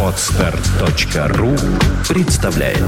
Отстар.ру 0.00 1.56
представляет 2.08 2.78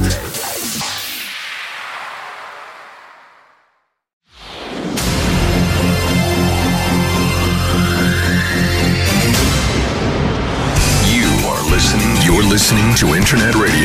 You 11.04 11.26
are 11.48 11.62
listening. 11.68 12.16
You're 12.22 12.44
listening 12.44 12.94
to 12.94 13.16
Internet 13.16 13.56
Radio. 13.56 13.75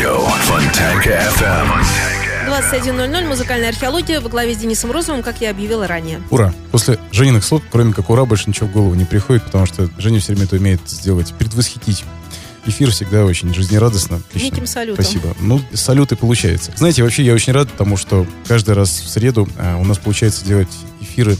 21.00, 2.62 3.28
музыкальная 3.28 3.70
археология 3.70 4.22
во 4.22 4.30
главе 4.30 4.54
с 4.54 4.58
Денисом 4.58 4.92
Розовым, 4.92 5.24
как 5.24 5.42
я 5.42 5.50
объявила 5.50 5.88
ранее. 5.88 6.22
Ура! 6.30 6.54
После 6.72 7.00
Жениных 7.12 7.44
слов, 7.44 7.64
кроме 7.72 7.92
как 7.92 8.10
ура, 8.10 8.24
больше 8.26 8.50
ничего 8.50 8.68
в 8.68 8.72
голову 8.72 8.94
не 8.94 9.06
приходит, 9.06 9.44
потому 9.44 9.66
что 9.66 9.90
Женя 9.98 10.20
все 10.20 10.34
время 10.34 10.46
это 10.46 10.56
умеет 10.58 10.82
сделать, 10.86 11.34
предвосхитить. 11.34 12.06
Эфир 12.66 12.92
всегда 12.92 13.26
очень 13.26 13.52
жизнерадостно. 13.54 14.18
Отлично. 14.18 14.46
Неким 14.46 14.68
салютом. 14.68 15.04
Спасибо. 15.04 15.36
Ну, 15.40 15.60
салют 15.74 16.12
и 16.12 16.16
получается. 16.16 16.72
Знаете, 16.76 17.02
вообще 17.02 17.24
я 17.24 17.34
очень 17.34 17.54
рад, 17.54 17.72
потому 17.72 17.98
что 17.98 18.28
каждый 18.48 18.76
раз 18.76 18.92
в 19.02 19.10
среду 19.10 19.50
а, 19.58 19.78
у 19.78 19.84
нас 19.84 19.98
получается 19.98 20.46
делать 20.46 20.70
эфиры 21.02 21.38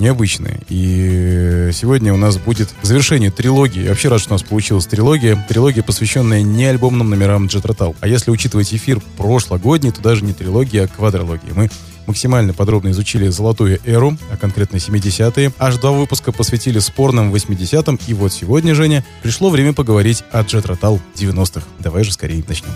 необычные. 0.00 0.60
И 0.68 1.70
сегодня 1.72 2.12
у 2.12 2.16
нас 2.16 2.38
будет 2.38 2.70
завершение 2.82 3.30
трилогии. 3.30 3.88
Вообще 3.88 4.08
рад, 4.08 4.20
что 4.20 4.30
у 4.30 4.34
нас 4.34 4.42
получилась 4.42 4.86
трилогия. 4.86 5.36
Трилогия, 5.48 5.82
посвященная 5.82 6.42
не 6.42 6.64
альбомным 6.64 7.10
номерам 7.10 7.46
Джетротал. 7.46 7.94
А 8.00 8.08
если 8.08 8.30
учитывать 8.30 8.74
эфир 8.74 9.00
прошлогодний, 9.16 9.92
то 9.92 10.00
даже 10.00 10.24
не 10.24 10.32
трилогия, 10.32 10.84
а 10.84 10.88
квадрология. 10.88 11.52
Мы 11.54 11.70
максимально 12.06 12.52
подробно 12.52 12.90
изучили 12.90 13.28
золотую 13.28 13.78
эру, 13.84 14.16
а 14.32 14.36
конкретно 14.36 14.76
70-е. 14.76 15.52
Аж 15.58 15.76
два 15.76 15.92
выпуска 15.92 16.32
посвятили 16.32 16.80
спорным 16.80 17.32
80-м. 17.32 18.00
И 18.08 18.14
вот 18.14 18.32
сегодня, 18.32 18.74
Женя, 18.74 19.04
пришло 19.22 19.50
время 19.50 19.72
поговорить 19.72 20.24
о 20.32 20.42
Джетротал 20.42 21.00
90-х. 21.14 21.66
Давай 21.78 22.02
же 22.02 22.12
скорее 22.12 22.42
начнем. 22.48 22.70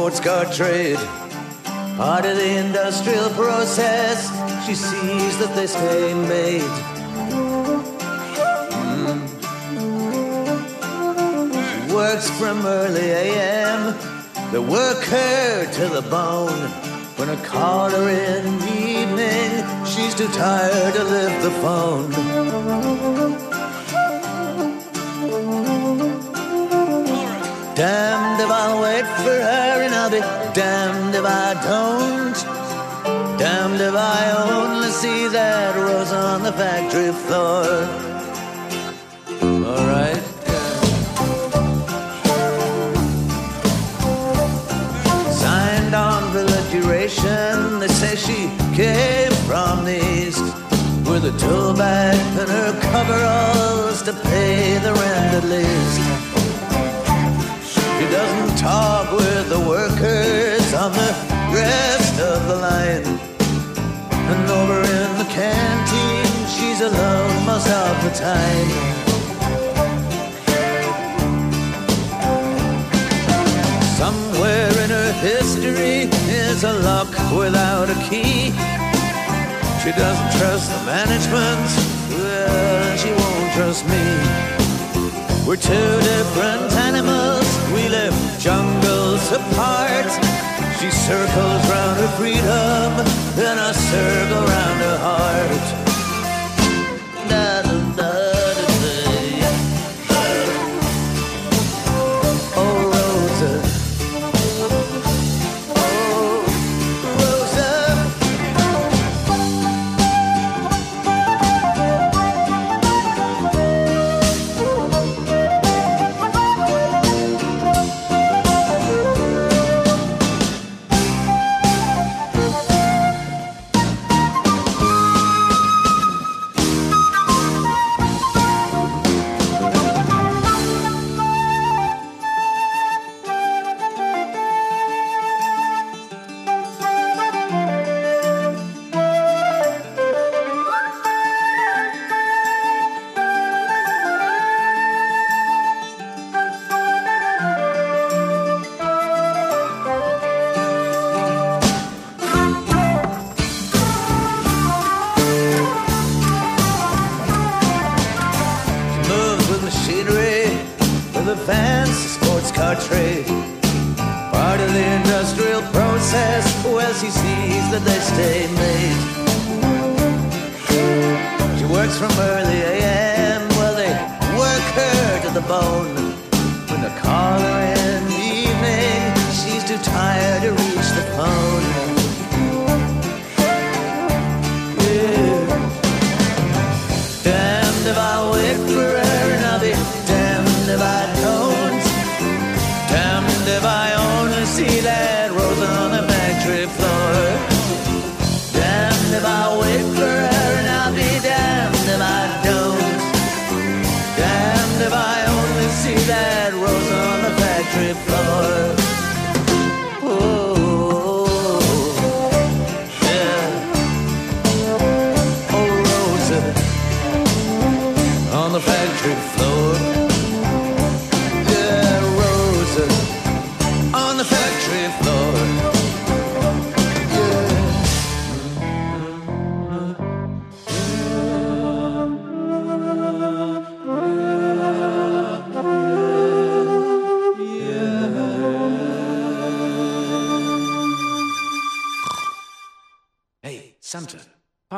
Sports 0.00 0.20
car 0.20 0.46
trade. 0.46 0.96
Part 1.98 2.24
of 2.24 2.34
the 2.34 2.56
industrial 2.56 3.28
process, 3.30 4.30
she 4.64 4.74
sees 4.74 5.36
that 5.36 5.52
they 5.54 5.66
stay 5.66 6.14
made. 6.14 6.72
Mm. 8.96 9.18
She 11.68 11.80
works 11.94 12.30
from 12.38 12.64
early 12.64 13.10
AM, 13.10 13.94
they 14.52 14.58
work 14.58 15.04
her 15.04 15.70
to 15.70 15.88
the 15.88 16.02
bone. 16.08 16.62
When 17.18 17.28
I 17.28 17.36
call 17.44 17.90
her 17.90 18.08
in 18.08 18.58
the 18.58 18.74
evening, 19.00 19.50
she's 19.84 20.14
too 20.14 20.28
tired 20.28 20.94
to 20.94 21.04
lift 21.04 21.42
the 21.42 21.50
phone. 21.60 22.10
Damned 27.80 28.40
if 28.42 28.50
I'll 28.50 28.82
wait 28.82 29.06
for 29.24 29.38
her 29.48 29.69
damned 30.54 31.14
if 31.14 31.24
I 31.24 31.54
don't. 31.62 32.34
Damned 33.38 33.80
if 33.80 33.94
I 33.94 34.30
only 34.50 34.88
see 34.88 35.28
that 35.28 35.76
rose 35.76 36.12
on 36.12 36.42
the 36.42 36.52
factory 36.52 37.12
floor. 37.12 37.64
Alright. 39.42 40.22
Signed 45.32 45.94
on 45.94 46.32
for 46.32 46.42
the 46.42 46.62
duration. 46.72 47.78
They 47.78 47.88
say 47.88 48.16
she 48.16 48.50
came 48.74 49.32
from 49.46 49.84
the 49.84 49.98
east. 50.18 50.42
With 51.08 51.24
a 51.24 51.36
tool 51.38 51.74
bag 51.74 52.16
and 52.38 52.48
her 52.48 52.72
coveralls 52.92 54.02
to 54.02 54.12
pay 54.12 54.78
the 54.78 54.92
rent 54.92 55.34
at 55.34 55.44
least. 55.44 56.00
She 58.00 58.06
doesn't 58.10 58.56
talk 58.58 59.10
with 59.12 59.48
the 59.48 59.60
workers 59.60 59.89
on 60.80 60.92
the 60.92 61.12
rest 61.52 62.18
of 62.20 62.48
the 62.48 62.56
line. 62.56 63.04
And 64.32 64.50
over 64.50 64.80
in 64.80 65.10
the 65.18 65.28
canteen, 65.28 66.24
she's 66.48 66.80
alone 66.80 67.44
most 67.44 67.68
of 67.68 67.94
the 68.04 68.12
time. 68.16 68.70
Somewhere 74.00 74.72
in 74.84 74.88
her 74.88 75.12
history 75.20 76.08
is 76.48 76.64
a 76.64 76.72
lock 76.88 77.10
without 77.36 77.90
a 77.90 77.98
key. 78.08 78.52
She 79.82 79.92
doesn't 79.92 80.30
trust 80.38 80.66
the 80.72 80.82
management, 80.86 81.68
well, 82.16 82.96
she 82.96 83.10
won't 83.10 83.52
trust 83.52 83.84
me. 83.86 84.04
We're 85.46 85.56
two 85.56 85.90
different 86.12 86.72
animals, 86.88 87.46
we 87.74 87.86
live 87.90 88.16
jungles 88.38 89.30
apart. 89.32 90.39
She 90.80 90.90
circles 90.90 91.68
round 91.68 92.00
her 92.00 92.08
freedom, 92.16 93.04
then 93.36 93.58
I 93.58 93.70
circle 93.70 94.46
round 94.46 94.80
her 94.80 94.96
heart. 94.96 95.79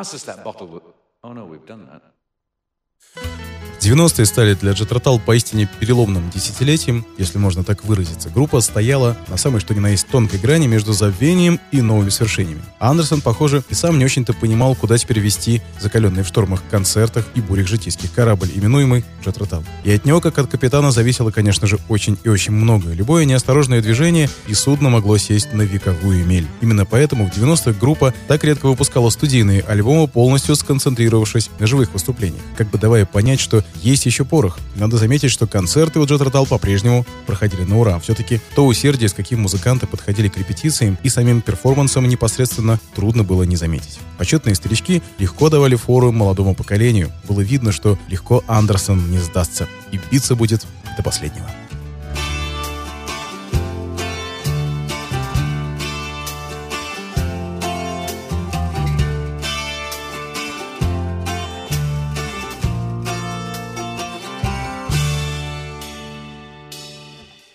Pass 0.02 0.14
us 0.14 0.24
that 0.24 0.42
bottle. 0.42 0.82
Oh 1.22 1.32
no, 1.32 1.44
we've 1.44 1.64
done 1.64 1.86
that. 1.86 3.51
90-е 3.82 4.26
стали 4.26 4.54
для 4.54 4.72
Джетротал 4.72 5.18
поистине 5.18 5.68
переломным 5.80 6.30
десятилетием, 6.30 7.04
если 7.18 7.38
можно 7.38 7.64
так 7.64 7.84
выразиться. 7.84 8.30
Группа 8.30 8.60
стояла 8.60 9.16
на 9.28 9.36
самой 9.36 9.60
что 9.60 9.74
ни 9.74 9.80
на 9.80 9.88
есть 9.88 10.06
тонкой 10.08 10.38
грани 10.38 10.66
между 10.66 10.92
забвением 10.92 11.58
и 11.72 11.80
новыми 11.80 12.10
свершениями. 12.10 12.62
Андерсон, 12.78 13.20
похоже, 13.20 13.62
и 13.70 13.74
сам 13.74 13.98
не 13.98 14.04
очень-то 14.04 14.34
понимал, 14.34 14.74
куда 14.74 14.98
теперь 14.98 15.18
вести 15.18 15.62
закаленный 15.80 16.22
в 16.22 16.28
штормах 16.28 16.62
концертах 16.70 17.26
и 17.34 17.40
бурях 17.40 17.66
житейских 17.66 18.12
корабль, 18.12 18.50
именуемый 18.54 19.04
Джетротал. 19.24 19.64
И 19.84 19.92
от 19.92 20.04
него, 20.04 20.20
как 20.20 20.38
от 20.38 20.48
капитана, 20.48 20.92
зависело, 20.92 21.30
конечно 21.30 21.66
же, 21.66 21.78
очень 21.88 22.16
и 22.22 22.28
очень 22.28 22.52
многое. 22.52 22.94
Любое 22.94 23.24
неосторожное 23.24 23.82
движение, 23.82 24.28
и 24.46 24.54
судно 24.54 24.90
могло 24.90 25.18
сесть 25.18 25.52
на 25.54 25.62
вековую 25.62 26.24
мель. 26.24 26.46
Именно 26.60 26.84
поэтому 26.84 27.28
в 27.28 27.36
90-х 27.36 27.78
группа 27.80 28.14
так 28.28 28.44
редко 28.44 28.66
выпускала 28.66 29.10
студийные 29.10 29.62
альбомы, 29.62 30.06
полностью 30.06 30.54
сконцентрировавшись 30.56 31.50
на 31.58 31.66
живых 31.66 31.92
выступлениях, 31.92 32.42
как 32.56 32.70
бы 32.70 32.78
давая 32.78 33.06
понять, 33.06 33.40
что 33.40 33.64
есть 33.76 34.06
еще 34.06 34.24
порох. 34.24 34.58
Надо 34.76 34.96
заметить, 34.96 35.30
что 35.30 35.46
концерты 35.46 35.98
у 35.98 36.06
Джет 36.06 36.20
Ротал 36.20 36.46
по-прежнему 36.46 37.06
проходили 37.26 37.62
на 37.62 37.78
ура. 37.78 37.98
Все-таки 37.98 38.40
то 38.54 38.66
усердие, 38.66 39.08
с 39.08 39.14
каким 39.14 39.40
музыканты 39.40 39.86
подходили 39.86 40.28
к 40.28 40.36
репетициям 40.36 40.98
и 41.02 41.08
самим 41.08 41.40
перформансам 41.40 42.08
непосредственно 42.08 42.78
трудно 42.94 43.24
было 43.24 43.42
не 43.44 43.56
заметить. 43.56 43.98
Почетные 44.18 44.54
старички 44.54 45.02
легко 45.18 45.48
давали 45.48 45.74
фору 45.74 46.12
молодому 46.12 46.54
поколению. 46.54 47.10
Было 47.28 47.40
видно, 47.40 47.72
что 47.72 47.98
легко 48.08 48.44
Андерсон 48.46 49.10
не 49.10 49.18
сдастся 49.18 49.68
и 49.90 50.00
биться 50.10 50.36
будет 50.36 50.66
до 50.96 51.02
последнего. 51.02 51.50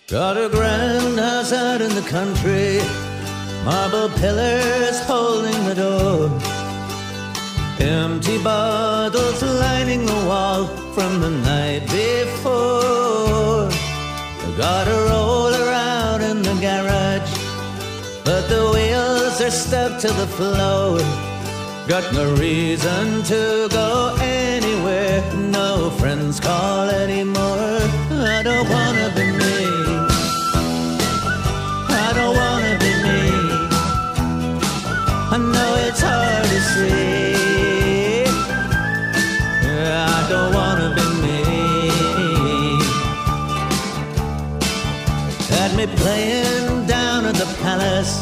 Got 0.08 0.38
a 0.38 0.48
grand 0.48 1.18
house 1.18 1.52
out 1.52 1.82
in 1.82 1.94
the 1.94 2.00
country, 2.00 2.80
marble 3.62 4.08
pillars 4.18 4.98
holding 5.00 5.62
the 5.66 5.74
door. 5.74 6.30
Empty 7.78 8.42
bottles 8.42 9.42
lining 9.42 10.06
the 10.06 10.24
wall 10.26 10.66
from 10.94 11.20
the 11.20 11.28
night 11.28 11.82
before. 11.90 13.68
Got 14.56 14.88
a 14.88 14.98
roller 15.10 15.68
out 15.72 16.22
in 16.22 16.40
the 16.40 16.54
garage, 16.54 17.30
but 18.24 18.48
the 18.48 18.64
wheels 18.72 19.42
are 19.42 19.50
stuck 19.50 20.00
to 20.00 20.08
the 20.08 20.26
floor. 20.38 21.00
Got 21.86 22.10
no 22.14 22.34
reason 22.36 23.22
to 23.24 23.68
go 23.70 24.16
anywhere, 24.22 25.22
no 25.34 25.90
friends 25.98 26.40
call 26.40 26.88
anymore. 26.88 27.78
I 28.10 28.40
don't 28.42 28.66
wanna 28.70 29.12
be 29.14 29.32
me. 29.32 29.77
Playing 46.02 46.86
down 46.86 47.26
at 47.26 47.34
the 47.34 47.48
palace. 47.62 48.12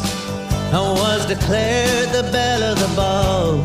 I 0.73 0.79
was 0.79 1.25
declared 1.25 2.09
the 2.09 2.23
belle 2.31 2.63
of 2.71 2.77
the 2.79 2.91
ball. 2.95 3.57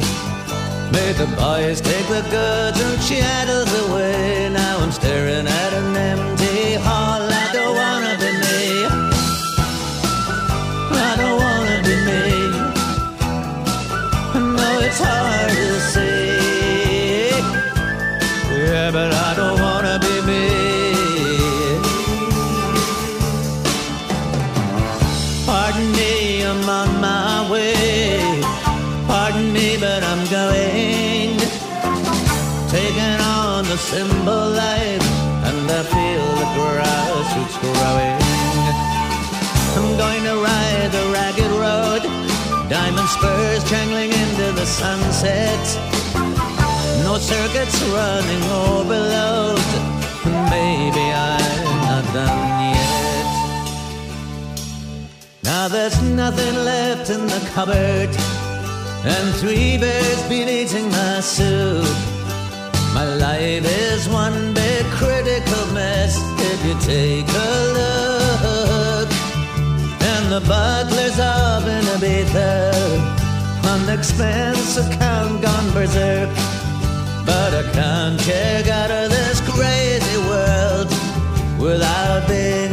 Made 0.92 1.16
the 1.16 1.30
boys 1.36 1.80
take 1.80 2.06
the 2.08 2.22
goods 2.30 2.78
and 2.80 2.96
chattels 3.08 3.72
away. 3.84 4.50
Now 4.52 4.78
I'm 4.78 4.92
staring 4.92 5.46
at 5.46 5.72
an 5.72 5.96
empty 5.96 6.74
hall. 6.74 7.21
Life, 34.00 35.06
and 35.44 35.70
I 35.70 35.82
feel 35.82 36.26
the 36.40 36.48
grassroots 36.56 37.56
growing. 37.60 38.16
I'm 39.76 39.96
going 39.98 40.24
to 40.24 40.36
ride 40.36 40.90
the 40.90 41.10
ragged 41.12 41.50
road, 41.50 42.02
diamond 42.70 43.08
spurs 43.08 43.62
jangling 43.68 44.12
into 44.12 44.52
the 44.52 44.64
sunset. 44.64 45.64
No 47.04 47.18
circuits 47.18 47.82
running 47.82 48.42
overload. 48.64 49.60
Maybe 50.50 51.04
I'm 51.12 51.64
not 51.82 52.04
done 52.14 52.74
yet. 52.74 53.26
Now 55.44 55.69
there's 55.69 56.00
nothing 56.02 56.55
left 56.64 57.10
in 57.10 57.26
the 57.26 57.50
cupboard, 57.52 58.10
and 59.05 59.34
three 59.34 59.76
bears 59.76 60.22
been 60.28 60.48
eating 60.48 60.90
my 60.90 61.20
soup. 61.20 62.11
My 62.94 63.06
life 63.06 63.65
is 63.65 64.06
one 64.08 64.53
big 64.53 64.84
critical 65.01 65.67
mess 65.72 66.15
if 66.51 66.58
you 66.67 66.75
take 66.81 67.27
a 67.27 67.53
look. 67.79 69.08
And 70.13 70.25
the 70.31 70.43
butlers 70.46 71.19
up 71.19 71.65
in 71.65 71.84
Ibiza 71.96 73.22
on 73.70 73.87
the 73.87 73.94
expense 73.94 74.77
account 74.77 75.41
gone 75.41 75.72
berserk. 75.72 76.29
But 77.25 77.55
I 77.55 77.65
can't 77.72 78.20
check 78.20 78.69
out 78.69 78.91
of 78.91 79.11
this 79.11 79.41
crazy 79.41 80.19
world 80.29 80.91
without 81.58 82.29
being 82.29 82.71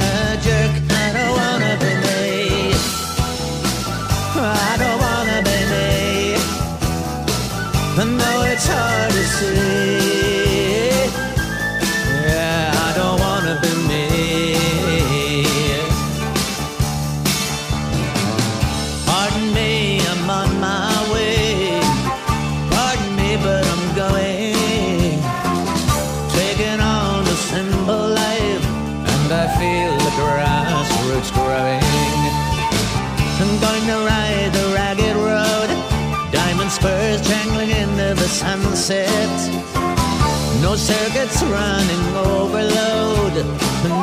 No 40.70 40.76
circuits 40.76 41.42
running 41.42 42.06
overload. 42.16 43.34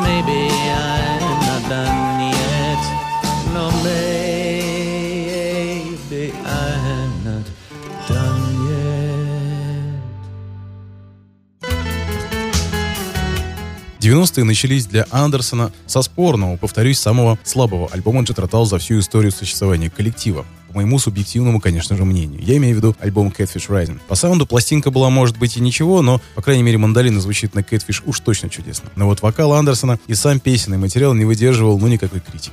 Maybe 0.03 0.51
I'm 0.51 1.23
not 1.47 1.63
done 1.71 2.19
yet. 2.35 2.83
No, 3.55 3.65
maybe 3.85 4.73
I'm 6.45 7.11
not 7.23 7.47
done 8.09 8.43
yet. 8.67 8.97
90-е 14.01 14.45
начались 14.45 14.87
для 14.87 15.07
Андерсона 15.13 15.71
со 15.87 16.03
спорного, 16.03 16.57
повторюсь, 16.57 16.99
самого 16.99 17.39
слабого 17.45 17.89
альбома 17.93 18.23
Джетротал 18.23 18.65
за 18.67 18.79
всю 18.79 18.99
историю 18.99 19.31
существования 19.31 19.89
коллектива. 19.89 20.45
Моему 20.77 20.99
субъективному, 20.99 21.59
конечно 21.59 21.97
же, 21.97 22.05
мнению. 22.05 22.43
Я 22.43 22.59
имею 22.59 22.75
в 22.75 22.77
виду 22.77 22.97
альбом 23.01 23.33
Catfish 23.35 23.71
Rising. 23.71 23.99
По 24.09 24.15
саунду 24.15 24.45
пластинка 24.45 24.91
была, 24.91 25.09
может 25.09 25.39
быть, 25.39 25.57
и 25.57 25.61
ничего, 25.63 26.03
но, 26.03 26.21
по 26.35 26.43
крайней 26.43 26.63
мере, 26.63 26.77
мандолина 26.77 27.19
звучит 27.19 27.55
на 27.55 27.61
Catfish 27.61 28.03
уж 28.05 28.21
точно 28.21 28.51
чудесно. 28.51 28.91
Но 28.95 29.07
вот 29.07 29.23
вокал 29.23 29.55
Андерсона 29.55 29.99
и 30.07 30.15
сам 30.15 30.39
песенный 30.39 30.77
материал 30.77 31.15
не 31.15 31.25
выдерживал, 31.25 31.79
ну, 31.79 31.87
никакой 31.89 32.21
критики. 32.21 32.53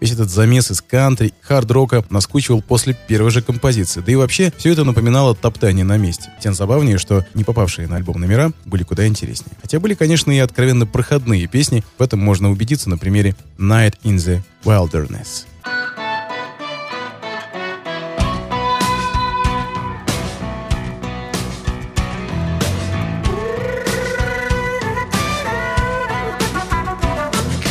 Весь 0.00 0.12
этот 0.12 0.30
замес 0.30 0.70
из 0.70 0.80
кантри, 0.80 1.34
хард-рока 1.42 2.04
наскучивал 2.10 2.62
после 2.62 2.96
первой 3.08 3.32
же 3.32 3.42
композиции. 3.42 4.04
Да 4.06 4.12
и 4.12 4.14
вообще, 4.14 4.52
все 4.56 4.70
это 4.70 4.84
напоминало 4.84 5.34
топтание 5.34 5.84
на 5.84 5.96
месте. 5.96 6.30
Тем 6.40 6.54
забавнее, 6.54 6.98
что 6.98 7.26
не 7.34 7.42
попавшие 7.42 7.88
на 7.88 7.96
альбом 7.96 8.20
номера 8.20 8.52
были 8.66 8.84
куда 8.84 9.04
интереснее. 9.08 9.56
Хотя 9.60 9.80
были, 9.80 9.94
конечно, 9.94 10.30
и 10.30 10.38
откровенно 10.38 10.86
проходные 10.86 11.48
песни. 11.48 11.82
В 11.98 12.02
этом 12.04 12.20
можно 12.20 12.52
убедиться 12.52 12.88
на 12.88 12.98
примере 12.98 13.34
«Night 13.58 13.94
in 14.04 14.14
the 14.14 14.42
Wilderness». 14.62 15.46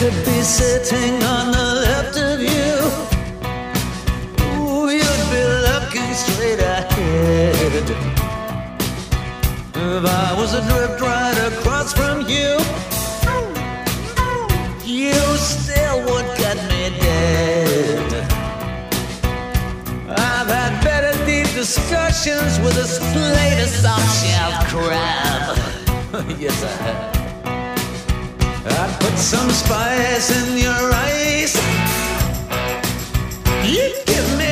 To 0.09 0.13
be 0.25 0.41
sitting 0.41 1.21
on 1.23 1.51
the 1.51 1.67
left 1.85 2.15
of 2.17 2.39
you. 2.39 2.71
Ooh, 4.55 4.89
you'd 4.89 5.25
be 5.33 5.43
looking 5.67 6.13
straight 6.13 6.59
ahead. 6.59 7.83
If 9.75 10.05
I 10.05 10.33
was 10.37 10.53
adrift 10.53 11.01
right 11.01 11.37
across 11.51 11.91
from 11.93 12.21
you, 12.21 12.55
you 14.85 15.19
still 15.35 15.99
would 16.09 16.27
cut 16.37 16.57
me 16.71 16.83
dead. 17.01 18.13
I've 20.09 20.47
had 20.47 20.83
better 20.85 21.13
deep 21.25 21.53
discussions 21.53 22.59
with 22.59 22.75
this 22.75 22.97
plate 23.11 23.61
of 23.61 23.69
soft-shelled 23.83 24.67
crab. 24.71 26.39
yes, 26.39 26.63
I 26.63 26.83
have. 26.83 27.16
Some 29.17 29.49
spice 29.49 30.29
in 30.29 30.57
your 30.59 30.93
eyes. 30.93 31.55
You 33.65 33.93
give 34.05 34.37
me 34.37 34.46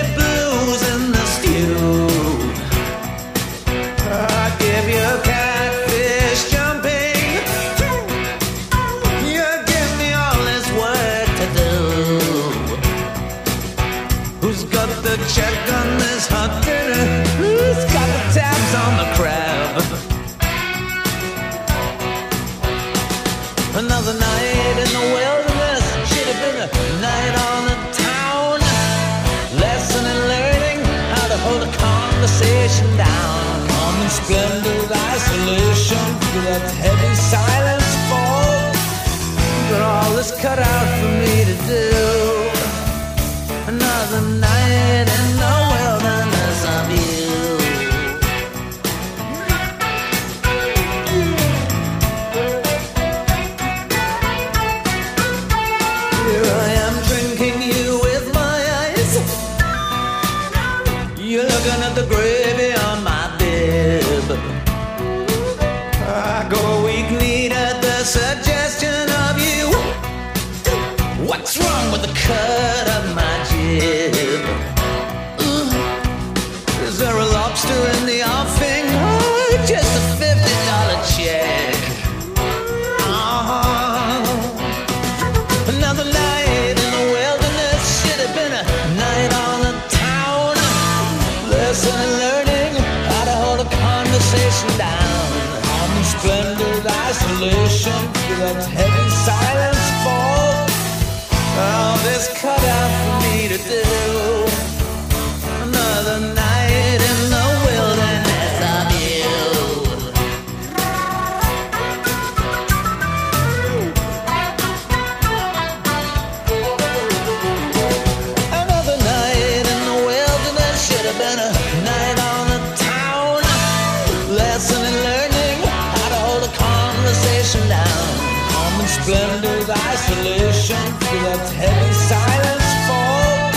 down. 127.53 128.07
Calm 128.49 128.79
and 128.81 128.89
splendid 128.89 129.69
isolation 129.69 130.81
through 130.99 131.21
that 131.29 131.45
heavy 131.61 131.93
silence 131.93 132.69
fall. 132.87 133.51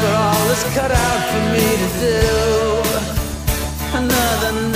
But 0.00 0.12
all 0.16 0.50
is 0.50 0.64
cut 0.72 0.90
out 0.90 1.22
for 1.30 1.42
me 1.52 1.66
to 1.82 1.88
do. 2.00 2.18
Another 4.00 4.75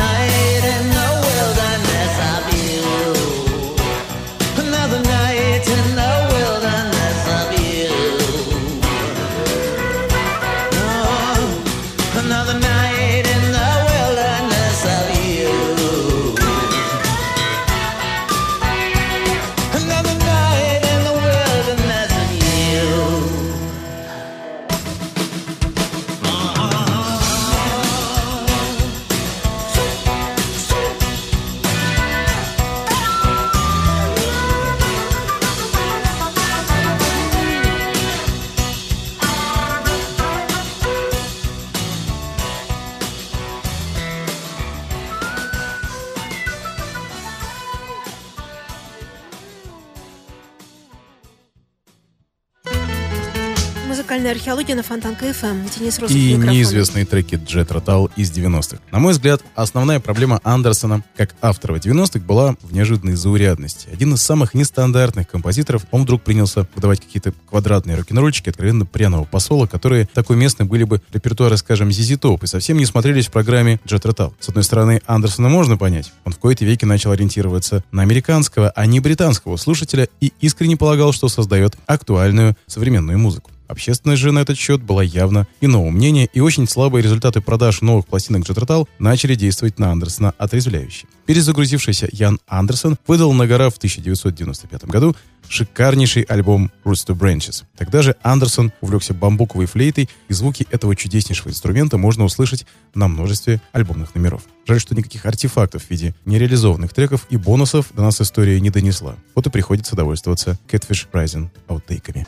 Археология 54.70 54.76
на 54.76 54.82
Фонтан 54.82 55.16
КФМ. 55.16 55.78
Денис 55.78 55.98
Розов 55.98 56.16
И 56.16 56.34
неизвестные 56.34 57.04
треки 57.04 57.40
Джет 57.44 57.72
Ротал 57.72 58.08
из 58.16 58.30
90-х. 58.30 58.78
На 58.92 58.98
мой 58.98 59.12
взгляд, 59.12 59.42
основная 59.54 60.00
проблема 60.00 60.40
Андерсона, 60.44 61.02
как 61.16 61.34
автора 61.40 61.76
90-х, 61.76 62.20
была 62.20 62.54
в 62.62 62.72
неожиданной 62.72 63.14
заурядности. 63.14 63.88
Один 63.92 64.14
из 64.14 64.22
самых 64.22 64.54
нестандартных 64.54 65.28
композиторов, 65.28 65.86
он 65.90 66.02
вдруг 66.02 66.22
принялся 66.22 66.68
выдавать 66.74 67.00
какие-то 67.00 67.32
квадратные 67.48 67.96
рок-н-ролльчики 67.96 68.50
откровенно 68.50 68.86
пряного 68.86 69.24
посола, 69.24 69.66
которые 69.66 70.08
такой 70.12 70.36
местной 70.36 70.66
были 70.66 70.84
бы 70.84 71.02
репертуара, 71.12 71.56
скажем, 71.56 71.90
Зизи 71.90 72.16
Топ, 72.16 72.44
и 72.44 72.46
совсем 72.46 72.76
не 72.76 72.86
смотрелись 72.86 73.26
в 73.26 73.32
программе 73.32 73.80
Джет 73.86 74.06
Ротал. 74.06 74.34
С 74.38 74.48
одной 74.48 74.64
стороны, 74.64 75.00
Андерсона 75.06 75.48
можно 75.48 75.76
понять. 75.78 76.12
Он 76.24 76.32
в 76.32 76.38
кои-то 76.38 76.64
веки 76.64 76.84
начал 76.84 77.10
ориентироваться 77.10 77.82
на 77.90 78.02
американского, 78.02 78.70
а 78.70 78.86
не 78.86 79.00
британского 79.00 79.56
слушателя 79.56 80.08
и 80.20 80.32
искренне 80.40 80.76
полагал, 80.76 81.12
что 81.12 81.28
создает 81.28 81.76
актуальную 81.86 82.56
современную 82.66 83.18
музыку. 83.18 83.50
Общественность 83.70 84.20
же 84.20 84.32
на 84.32 84.40
этот 84.40 84.58
счет 84.58 84.82
была 84.82 85.00
явно 85.04 85.46
иного 85.60 85.90
мнения, 85.90 86.28
и 86.32 86.40
очень 86.40 86.66
слабые 86.66 87.04
результаты 87.04 87.40
продаж 87.40 87.82
новых 87.82 88.04
пластинок 88.04 88.42
Rotal 88.42 88.88
начали 88.98 89.36
действовать 89.36 89.78
на 89.78 89.92
Андерсона 89.92 90.34
отрезвляюще. 90.38 91.06
Перезагрузившийся 91.26 92.08
Ян 92.10 92.40
Андерсон 92.48 92.98
выдал 93.06 93.32
на 93.32 93.46
гора 93.46 93.70
в 93.70 93.76
1995 93.76 94.86
году 94.86 95.14
шикарнейший 95.48 96.22
альбом 96.24 96.72
Roots 96.84 97.06
to 97.06 97.16
Branches. 97.16 97.62
Тогда 97.76 98.02
же 98.02 98.16
Андерсон 98.24 98.72
увлекся 98.80 99.14
бамбуковой 99.14 99.66
флейтой, 99.66 100.08
и 100.28 100.32
звуки 100.32 100.66
этого 100.72 100.96
чудеснейшего 100.96 101.50
инструмента 101.50 101.96
можно 101.96 102.24
услышать 102.24 102.66
на 102.94 103.06
множестве 103.06 103.60
альбомных 103.70 104.16
номеров. 104.16 104.42
Жаль, 104.66 104.80
что 104.80 104.96
никаких 104.96 105.26
артефактов 105.26 105.84
в 105.84 105.90
виде 105.90 106.16
нереализованных 106.24 106.92
треков 106.92 107.24
и 107.30 107.36
бонусов 107.36 107.92
до 107.94 108.02
нас 108.02 108.20
история 108.20 108.60
не 108.60 108.70
донесла. 108.70 109.14
Вот 109.36 109.46
и 109.46 109.50
приходится 109.50 109.94
довольствоваться 109.94 110.58
Catfish 110.68 111.06
Rising 111.12 111.50
аутейками. 111.68 112.26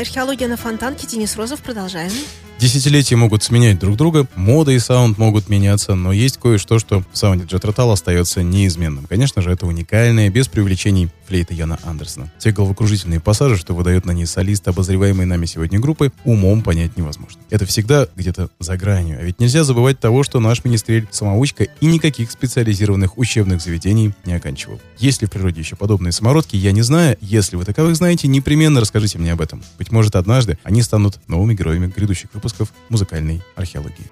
Археология 0.00 0.48
на 0.48 0.56
Фонтанке. 0.56 1.06
Денис 1.06 1.36
Розов. 1.36 1.60
Продолжаем. 1.60 2.12
Десятилетия 2.60 3.16
могут 3.16 3.42
сменять 3.42 3.78
друг 3.78 3.96
друга, 3.96 4.26
мода 4.34 4.70
и 4.72 4.78
саунд 4.78 5.16
могут 5.16 5.48
меняться, 5.48 5.94
но 5.94 6.12
есть 6.12 6.36
кое-что, 6.36 6.78
что 6.78 7.02
в 7.10 7.16
саунде 7.16 7.46
Rotal 7.46 7.90
остается 7.90 8.42
неизменным. 8.42 9.06
Конечно 9.06 9.40
же, 9.40 9.50
это 9.50 9.64
уникальная, 9.64 10.28
без 10.28 10.46
привлечений 10.46 11.08
флейта 11.26 11.54
Яна 11.54 11.78
Андерсона. 11.84 12.30
Те 12.38 12.52
головокружительные 12.52 13.18
пассажи, 13.18 13.56
что 13.56 13.74
выдает 13.74 14.04
на 14.04 14.10
ней 14.10 14.26
солист, 14.26 14.68
обозреваемой 14.68 15.24
нами 15.24 15.46
сегодня 15.46 15.80
группы, 15.80 16.12
умом 16.24 16.60
понять 16.60 16.98
невозможно. 16.98 17.40
Это 17.48 17.64
всегда 17.64 18.06
где-то 18.14 18.50
за 18.58 18.76
гранью. 18.76 19.18
А 19.18 19.22
ведь 19.22 19.40
нельзя 19.40 19.64
забывать 19.64 19.98
того, 19.98 20.22
что 20.22 20.38
наш 20.38 20.62
министрель 20.62 21.08
самоучка 21.10 21.64
и 21.64 21.86
никаких 21.86 22.30
специализированных 22.30 23.16
учебных 23.16 23.62
заведений 23.62 24.12
не 24.26 24.34
оканчивал. 24.34 24.78
Есть 24.98 25.22
ли 25.22 25.26
в 25.26 25.30
природе 25.30 25.60
еще 25.60 25.76
подобные 25.76 26.12
самородки, 26.12 26.56
я 26.56 26.72
не 26.72 26.82
знаю. 26.82 27.16
Если 27.22 27.56
вы 27.56 27.64
таковых 27.64 27.96
знаете, 27.96 28.28
непременно 28.28 28.82
расскажите 28.82 29.16
мне 29.16 29.32
об 29.32 29.40
этом. 29.40 29.62
Быть 29.78 29.90
может, 29.92 30.14
однажды 30.14 30.58
они 30.62 30.82
станут 30.82 31.20
новыми 31.26 31.54
героями 31.54 31.86
грядущих 31.86 32.28
выпусков 32.34 32.49
музыкальной 32.88 33.42
археологии. 33.56 34.10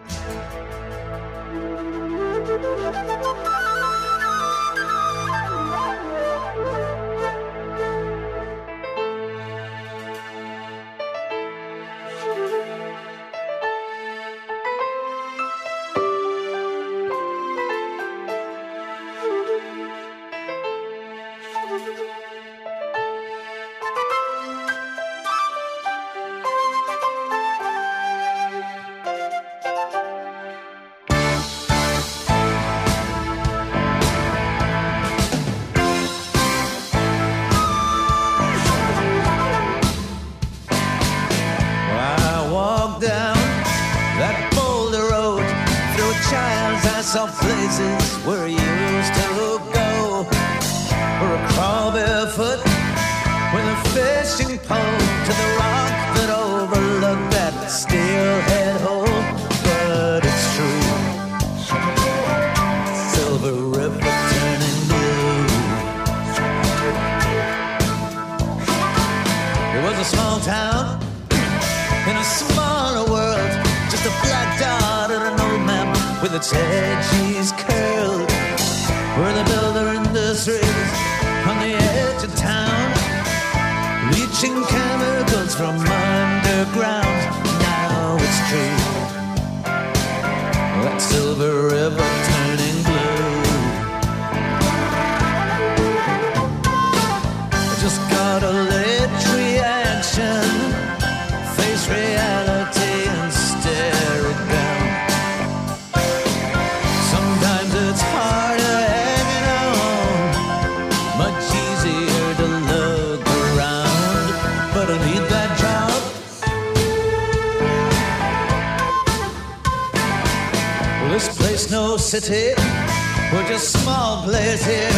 We're 123.33 123.49
just 123.49 123.73
small 123.73 124.23
players 124.23 124.65
here, 124.65 124.91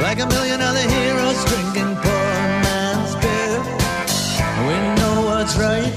like 0.00 0.20
a 0.20 0.26
million 0.26 0.60
other 0.60 0.86
heroes 0.88 1.44
drinking 1.44 1.96
poor 1.96 2.28
man's 2.64 3.14
beer. 3.16 3.58
We 4.66 4.74
know 4.98 5.22
what's 5.28 5.56
right. 5.56 5.92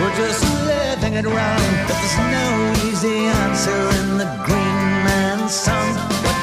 We're 0.00 0.16
just 0.16 0.42
living 0.66 1.14
it 1.14 1.26
wrong. 1.26 1.72
But 1.86 1.96
there's 2.00 2.18
no 2.38 2.48
easy 2.88 3.26
answer 3.26 3.80
in 4.00 4.18
the 4.18 4.28
green 4.46 4.80
man's 5.04 5.54
song. 5.54 6.33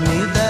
Need 0.00 0.34
that 0.34 0.43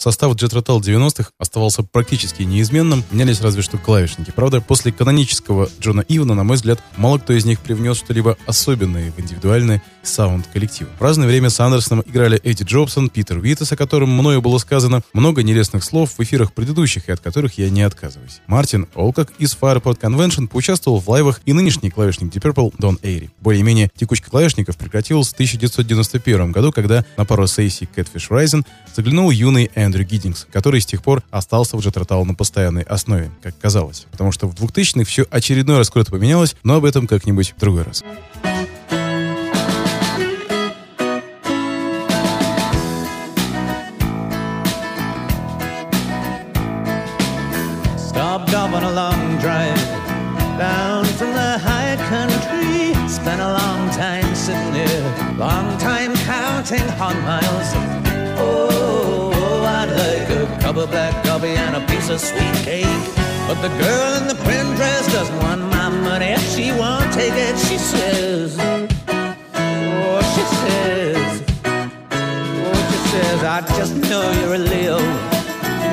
Состав 0.00 0.32
Jet 0.34 0.54
Rotal 0.54 0.80
90-х 0.80 1.32
оставался 1.38 1.82
практически 1.82 2.42
неизменным, 2.42 3.04
менялись 3.10 3.42
разве 3.42 3.60
что 3.60 3.76
клавишники. 3.76 4.30
Правда, 4.34 4.62
после 4.62 4.92
канонического 4.92 5.68
Джона 5.78 6.02
Ивана, 6.08 6.32
на 6.32 6.42
мой 6.42 6.56
взгляд, 6.56 6.82
мало 6.96 7.18
кто 7.18 7.34
из 7.34 7.44
них 7.44 7.60
привнес 7.60 7.98
что-либо 7.98 8.38
особенное 8.46 9.12
в 9.12 9.20
индивидуальный 9.20 9.82
саунд 10.02 10.46
коллектива. 10.46 10.88
В 10.98 11.02
разное 11.02 11.28
время 11.28 11.50
с 11.50 11.60
Андерсоном 11.60 12.02
играли 12.06 12.40
Эдди 12.42 12.62
Джобсон, 12.62 13.10
Питер 13.10 13.40
Витас, 13.40 13.72
о 13.72 13.76
котором 13.76 14.08
мною 14.08 14.40
было 14.40 14.56
сказано, 14.56 15.02
много 15.12 15.42
нелестных 15.42 15.84
слов 15.84 16.14
в 16.16 16.22
эфирах 16.22 16.54
предыдущих, 16.54 17.10
и 17.10 17.12
от 17.12 17.20
которых 17.20 17.58
я 17.58 17.68
не 17.68 17.82
отказываюсь. 17.82 18.40
Мартин 18.46 18.88
Олкок 18.94 19.34
из 19.36 19.54
Fireport 19.54 20.00
Convention 20.00 20.48
поучаствовал 20.48 20.98
в 20.98 21.10
лайвах 21.10 21.42
и 21.44 21.52
нынешний 21.52 21.90
клавишник 21.90 22.34
Deep 22.34 22.54
Purple 22.54 22.72
Дон 22.78 22.98
Эйри. 23.02 23.28
Более-менее 23.40 23.90
текучка 23.94 24.30
клавишников 24.30 24.78
прекратилась 24.78 25.28
в 25.28 25.34
1991 25.34 26.52
году, 26.52 26.72
когда 26.72 27.04
на 27.18 27.26
пару 27.26 27.46
сессий 27.46 27.86
Catfish 27.94 28.30
Rising 28.30 28.64
заглянул 28.96 29.30
юный 29.30 29.70
Эндрю 29.90 30.04
Гиддингс, 30.04 30.46
который 30.52 30.80
с 30.80 30.86
тех 30.86 31.02
пор 31.02 31.24
остался 31.32 31.76
в 31.76 31.80
Джетротал 31.80 32.24
на 32.24 32.34
постоянной 32.34 32.82
основе, 32.82 33.32
как 33.42 33.58
казалось. 33.58 34.06
Потому 34.12 34.30
что 34.30 34.46
в 34.46 34.54
2000-х 34.54 35.04
все 35.04 35.26
очередной 35.30 35.78
раз 35.78 35.90
круто 35.90 36.12
поменялось, 36.12 36.54
но 36.62 36.76
об 36.76 36.84
этом 36.84 37.08
как-нибудь 37.08 37.54
в 37.56 37.60
другой 37.60 37.82
раз. 37.82 38.04
On 57.00 57.16
miles. 57.24 57.72
Oh, 57.74 57.89
of 60.80 60.90
black 60.90 61.24
coffee 61.24 61.48
and 61.48 61.76
a 61.76 61.86
piece 61.86 62.08
of 62.08 62.20
sweet 62.20 62.54
cake. 62.64 62.86
But 63.46 63.60
the 63.60 63.68
girl 63.68 64.14
in 64.18 64.28
the 64.28 64.34
print 64.44 64.76
dress 64.76 65.12
doesn't 65.12 65.36
want 65.38 65.60
my 65.62 65.88
money. 65.88 66.36
She 66.54 66.72
won't 66.72 67.12
take 67.12 67.34
it, 67.34 67.58
she 67.58 67.76
says. 67.76 68.56
Oh, 68.58 70.20
she 70.34 70.44
says. 70.62 71.42
Oh, 71.64 72.80
she 72.90 72.98
says, 73.10 73.44
I 73.44 73.60
just 73.76 73.96
know 74.08 74.24
you're 74.40 74.54
a 74.54 74.58
Leo. 74.58 74.98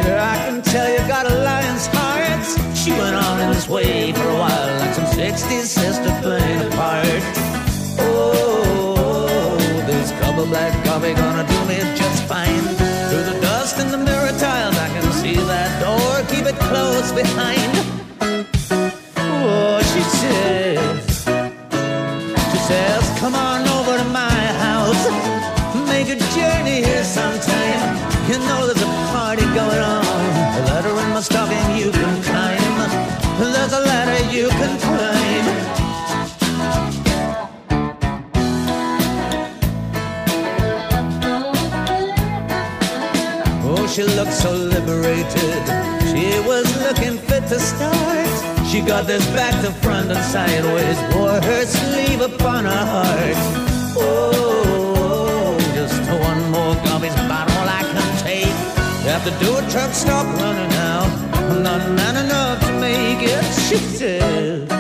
Yeah, 0.06 0.34
I 0.34 0.38
can 0.45 0.62
tell 0.62 0.89
you 0.89 1.00
got 1.08 1.26
a 1.26 1.36
lion's 1.36 1.88
heart. 1.88 2.78
She 2.78 2.91
went 2.91 3.15
on 3.15 3.41
in 3.41 3.50
this 3.50 3.67
way 3.67 4.13
for 4.13 4.30
a 4.30 4.36
while, 4.36 4.80
like 4.80 4.93
some 4.93 5.06
60s 5.06 5.65
sister 5.65 6.12
playing 6.21 6.62
a 6.62 6.69
part. 6.76 7.23
Oh, 8.00 9.58
this 9.86 10.12
cup 10.21 10.38
of 10.38 10.47
black 10.47 10.73
coffee 10.86 11.13
gonna 11.13 11.45
do 11.47 11.65
me 11.65 11.78
just 11.97 12.23
fine. 12.23 12.63
Through 13.10 13.23
the 13.34 13.39
dust 13.41 13.80
and 13.80 13.89
the 13.89 13.97
mirror 13.97 14.32
tiles, 14.38 14.77
that 15.45 15.71
door. 15.82 16.26
Keep 16.32 16.45
it 16.45 16.58
closed 16.69 17.15
behind. 17.15 17.71
Oh, 19.17 19.80
she 19.91 20.02
says, 20.21 21.23
she 22.52 22.60
says, 22.69 23.04
come 23.19 23.36
on 23.36 23.67
over 23.67 23.97
to 23.97 24.08
my 24.10 24.41
house. 24.65 25.04
Make 25.88 26.10
a 26.10 26.17
journey 26.36 26.84
here 26.88 27.04
sometime. 27.04 27.82
You 28.30 28.38
know 28.47 28.65
there's 28.67 28.82
a 28.82 28.91
party 29.13 29.45
going 29.54 29.84
on. 29.95 30.06
A 30.60 30.62
ladder 30.67 30.89
in 30.89 31.10
my 31.15 31.21
stocking 31.21 31.78
you 31.78 31.91
can 31.91 32.23
climb. 32.23 32.78
There's 33.39 33.73
a 33.73 33.80
ladder 33.80 34.19
you 34.34 34.50
can 34.50 34.80
climb. 34.80 34.97
She 43.98 44.04
looked 44.04 44.34
so 44.34 44.52
liberated. 44.52 45.64
She 46.12 46.30
was 46.48 46.68
looking 46.84 47.18
fit 47.18 47.48
to 47.48 47.60
start. 47.60 48.68
She 48.68 48.80
got 48.82 49.08
this 49.08 49.26
back 49.34 49.60
to 49.66 49.72
front 49.82 50.12
and 50.12 50.24
sideways, 50.24 51.00
wore 51.16 51.42
her 51.42 51.66
sleeve 51.66 52.22
upon 52.22 52.66
her 52.66 52.86
heart. 52.94 53.38
Oh, 53.98 55.58
just 55.74 56.00
one 56.12 56.52
more 56.52 56.76
about 57.26 57.50
all 57.58 57.68
I 57.68 57.82
can 57.92 58.24
take. 58.24 58.58
Have 59.10 59.24
to 59.24 59.32
do 59.44 59.58
a 59.58 59.62
truck 59.72 59.92
stop 59.96 60.28
running 60.42 60.70
now. 60.70 61.02
I'm 61.34 61.64
not 61.64 61.90
man 61.90 62.24
enough 62.24 62.60
to 62.68 62.74
make 62.74 63.24
it. 63.24 63.44
She 63.68 63.78
says. 63.78 64.77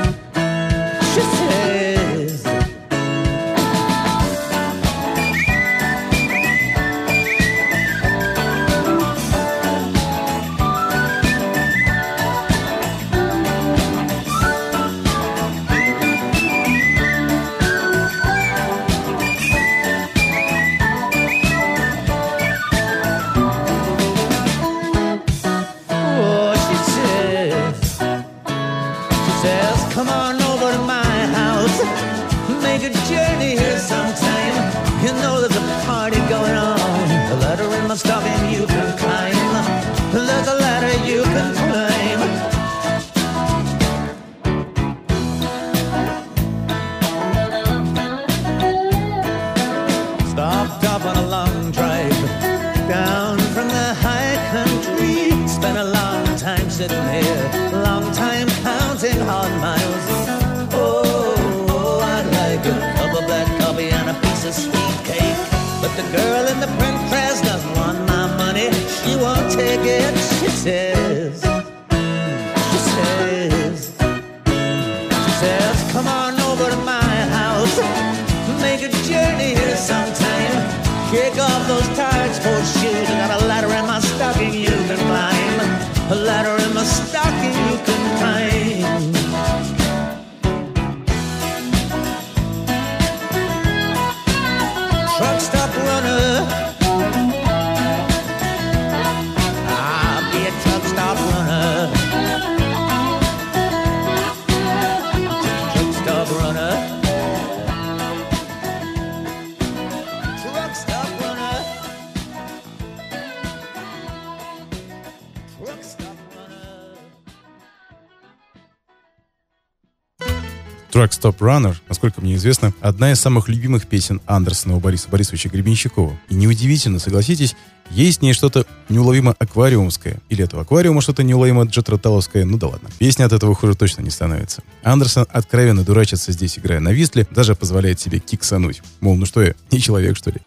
Stop 121.17 121.37
Runner, 121.39 121.75
насколько 121.89 122.21
мне 122.21 122.35
известно, 122.35 122.73
одна 122.81 123.11
из 123.11 123.19
самых 123.19 123.49
любимых 123.49 123.87
песен 123.87 124.21
Андерсона 124.25 124.75
у 124.75 124.79
Бориса 124.79 125.09
Борисовича 125.09 125.49
Гребенщикова. 125.49 126.17
И 126.29 126.35
неудивительно, 126.35 126.99
согласитесь, 126.99 127.55
есть 127.89 128.19
в 128.19 128.21
ней 128.21 128.33
что-то 128.33 128.65
неуловимо 128.89 129.35
аквариумское. 129.39 130.17
Или 130.29 130.43
этого 130.43 130.63
аквариума 130.63 131.01
что-то 131.01 131.23
неуловимо 131.23 131.63
джетроталовское. 131.63 132.45
Ну 132.45 132.57
да 132.57 132.67
ладно. 132.67 132.89
Песня 132.99 133.25
от 133.25 133.33
этого 133.33 133.55
хуже 133.55 133.75
точно 133.75 134.01
не 134.01 134.09
становится. 134.09 134.61
Андерсон 134.83 135.25
откровенно 135.31 135.83
дурачится 135.83 136.31
здесь, 136.31 136.59
играя 136.59 136.79
на 136.79 136.89
вистле, 136.89 137.27
даже 137.31 137.55
позволяет 137.55 137.99
себе 137.99 138.19
киксануть. 138.19 138.81
Мол, 138.99 139.15
ну 139.15 139.25
что 139.25 139.41
я, 139.41 139.55
не 139.71 139.79
человек, 139.79 140.17
что 140.17 140.31
ли? 140.31 140.37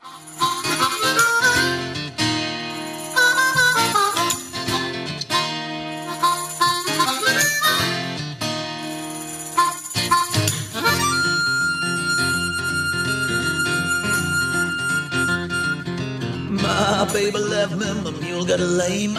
Baby 17.32 17.44
left 17.44 17.72
me, 17.76 17.86
my 18.02 18.10
mule 18.20 18.44
got 18.44 18.60
lame. 18.60 19.16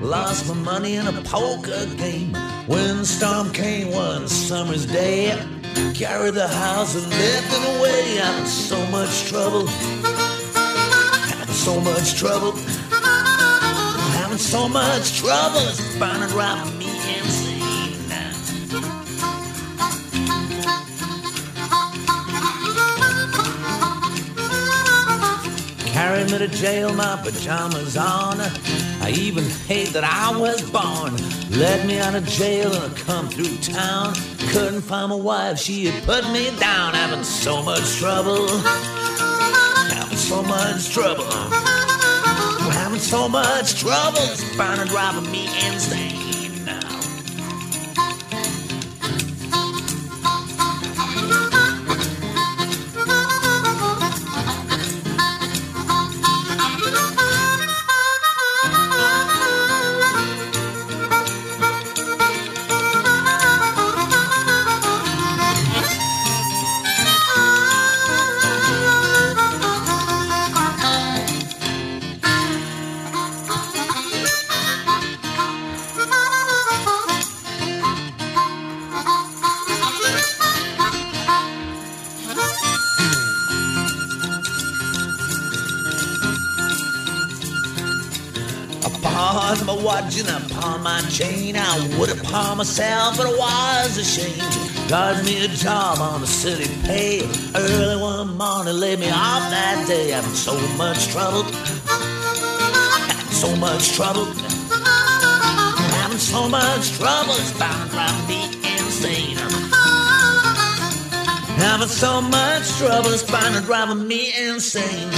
Lost 0.00 0.48
my 0.48 0.54
money 0.54 0.96
in 0.96 1.06
a 1.06 1.12
poker 1.22 1.86
game. 1.96 2.36
Windstorm 2.66 3.52
came 3.52 3.92
one 3.92 4.28
summer's 4.28 4.86
day. 4.86 5.38
Carried 5.94 6.34
the 6.34 6.48
house 6.48 6.94
and 6.94 7.08
left 7.10 7.52
it 7.52 7.78
away. 7.78 8.20
I'm 8.20 8.40
in 8.40 8.46
so 8.46 8.84
much 8.86 9.28
trouble. 9.28 9.66
Having 11.28 11.54
so 11.54 11.80
much 11.80 12.14
trouble. 12.18 12.52
Having 14.18 14.38
so 14.38 14.68
much 14.68 15.18
trouble. 15.18 15.60
It's 15.68 15.96
bound 15.98 16.28
to 16.28 16.36
Carried 26.04 26.30
me 26.30 26.36
to 26.36 26.48
jail, 26.48 26.92
my 26.92 27.16
pajamas 27.16 27.96
on. 27.96 28.38
I 28.38 29.14
even 29.16 29.42
hate 29.66 29.88
that 29.94 30.04
I 30.04 30.38
was 30.38 30.60
born. 30.70 31.16
Let 31.58 31.86
me 31.86 31.98
out 31.98 32.14
of 32.14 32.26
jail 32.26 32.70
and 32.74 32.92
I 32.92 32.98
come 33.00 33.30
through 33.30 33.56
town. 33.62 34.12
Couldn't 34.52 34.82
find 34.82 35.08
my 35.08 35.16
wife, 35.16 35.58
she 35.58 35.86
had 35.86 36.04
put 36.04 36.30
me 36.30 36.50
down. 36.60 36.92
Having 36.92 37.24
so 37.24 37.62
much 37.62 37.96
trouble. 37.96 38.46
Having 39.96 40.18
so 40.18 40.42
much 40.42 40.90
trouble. 40.90 41.24
Having 41.24 43.00
so 43.00 43.26
much 43.26 43.80
trouble. 43.80 44.18
It's 44.24 44.44
to 44.54 44.84
drive 44.86 45.32
me 45.32 45.46
insane 45.66 46.43
my 90.94 91.08
chain, 91.08 91.56
I 91.56 91.96
would 91.98 92.10
pawned 92.22 92.58
myself, 92.58 93.16
but 93.16 93.26
I 93.26 93.30
was 93.32 93.98
a 93.98 94.02
ashamed. 94.02 94.54
Got 94.88 95.24
me 95.24 95.44
a 95.44 95.48
job 95.48 95.98
on 95.98 96.20
the 96.20 96.26
city 96.26 96.68
pay. 96.84 97.22
Early 97.54 98.00
one 98.00 98.36
morning, 98.36 98.74
laid 98.74 99.00
me 99.00 99.10
off 99.10 99.42
that 99.50 99.84
day. 99.88 100.10
Having 100.10 100.34
so 100.34 100.54
much 100.76 101.08
trouble, 101.08 101.42
having 103.10 103.38
so 103.44 103.56
much 103.56 103.92
trouble, 103.96 104.26
having 105.98 106.18
so 106.18 106.48
much 106.48 106.92
trouble. 106.98 107.34
It's 107.42 107.58
bound 107.58 107.90
to 107.90 107.96
drive 107.96 108.28
me 108.28 108.40
insane. 108.78 109.36
Having 111.58 111.88
so 111.88 112.20
much 112.20 112.64
trouble, 112.78 113.10
it's 113.10 113.24
bound 113.24 113.54
to 113.56 113.62
drive 113.62 113.96
me 113.96 114.32
insane. 114.46 115.10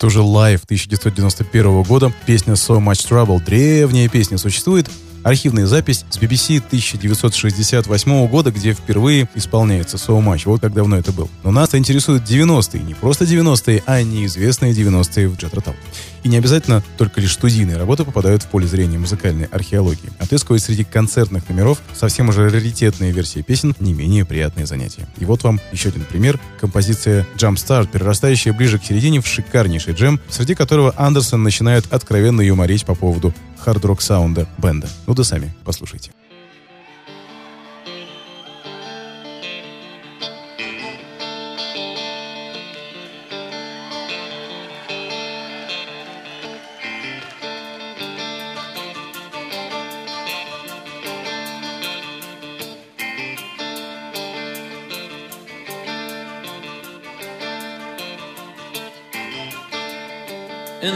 Это 0.00 0.06
уже 0.06 0.22
лайв 0.22 0.64
1991 0.64 1.82
года. 1.82 2.10
Песня 2.24 2.54
So 2.54 2.82
Much 2.82 3.06
Trouble. 3.06 3.44
Древняя 3.44 4.08
песня 4.08 4.38
существует. 4.38 4.88
Архивная 5.22 5.66
запись 5.66 6.06
с 6.08 6.16
BBC 6.16 6.56
1968 6.56 8.26
года, 8.28 8.50
где 8.50 8.72
впервые 8.72 9.28
исполняется 9.34 9.98
So 9.98 10.18
Much. 10.24 10.44
Вот 10.46 10.62
как 10.62 10.72
давно 10.72 10.96
это 10.96 11.12
было. 11.12 11.28
Но 11.44 11.50
нас 11.50 11.74
интересуют 11.74 12.22
90-е. 12.22 12.82
Не 12.82 12.94
просто 12.94 13.26
90-е, 13.26 13.82
а 13.84 14.02
неизвестные 14.02 14.72
90-е 14.72 15.28
в 15.28 15.36
Джет. 15.36 15.52
И 16.22 16.28
не 16.28 16.36
обязательно 16.36 16.82
только 16.98 17.20
лишь 17.20 17.32
студийные 17.32 17.76
работы 17.76 18.04
попадают 18.04 18.42
в 18.42 18.46
поле 18.46 18.66
зрения 18.66 18.98
музыкальной 18.98 19.46
археологии. 19.46 20.10
Отыскивать 20.18 20.62
среди 20.62 20.84
концертных 20.84 21.48
номеров 21.48 21.80
совсем 21.94 22.28
уже 22.28 22.48
раритетные 22.48 23.12
версии 23.12 23.42
песен 23.42 23.74
не 23.80 23.92
менее 23.92 24.24
приятные 24.24 24.66
занятия. 24.66 25.06
И 25.18 25.24
вот 25.24 25.42
вам 25.42 25.60
еще 25.72 25.88
один 25.88 26.04
пример. 26.04 26.38
Композиция 26.60 27.26
Jump 27.36 27.56
Start, 27.56 27.88
перерастающая 27.90 28.52
ближе 28.52 28.78
к 28.78 28.84
середине 28.84 29.20
в 29.20 29.26
шикарнейший 29.26 29.94
джем, 29.94 30.20
среди 30.28 30.54
которого 30.54 30.94
Андерсон 30.96 31.42
начинает 31.42 31.92
откровенно 31.92 32.40
юморить 32.40 32.84
по 32.84 32.94
поводу 32.94 33.34
хард-рок 33.58 34.02
саунда 34.02 34.46
бенда. 34.58 34.88
Ну 35.06 35.14
да 35.14 35.24
сами 35.24 35.54
послушайте. 35.64 36.12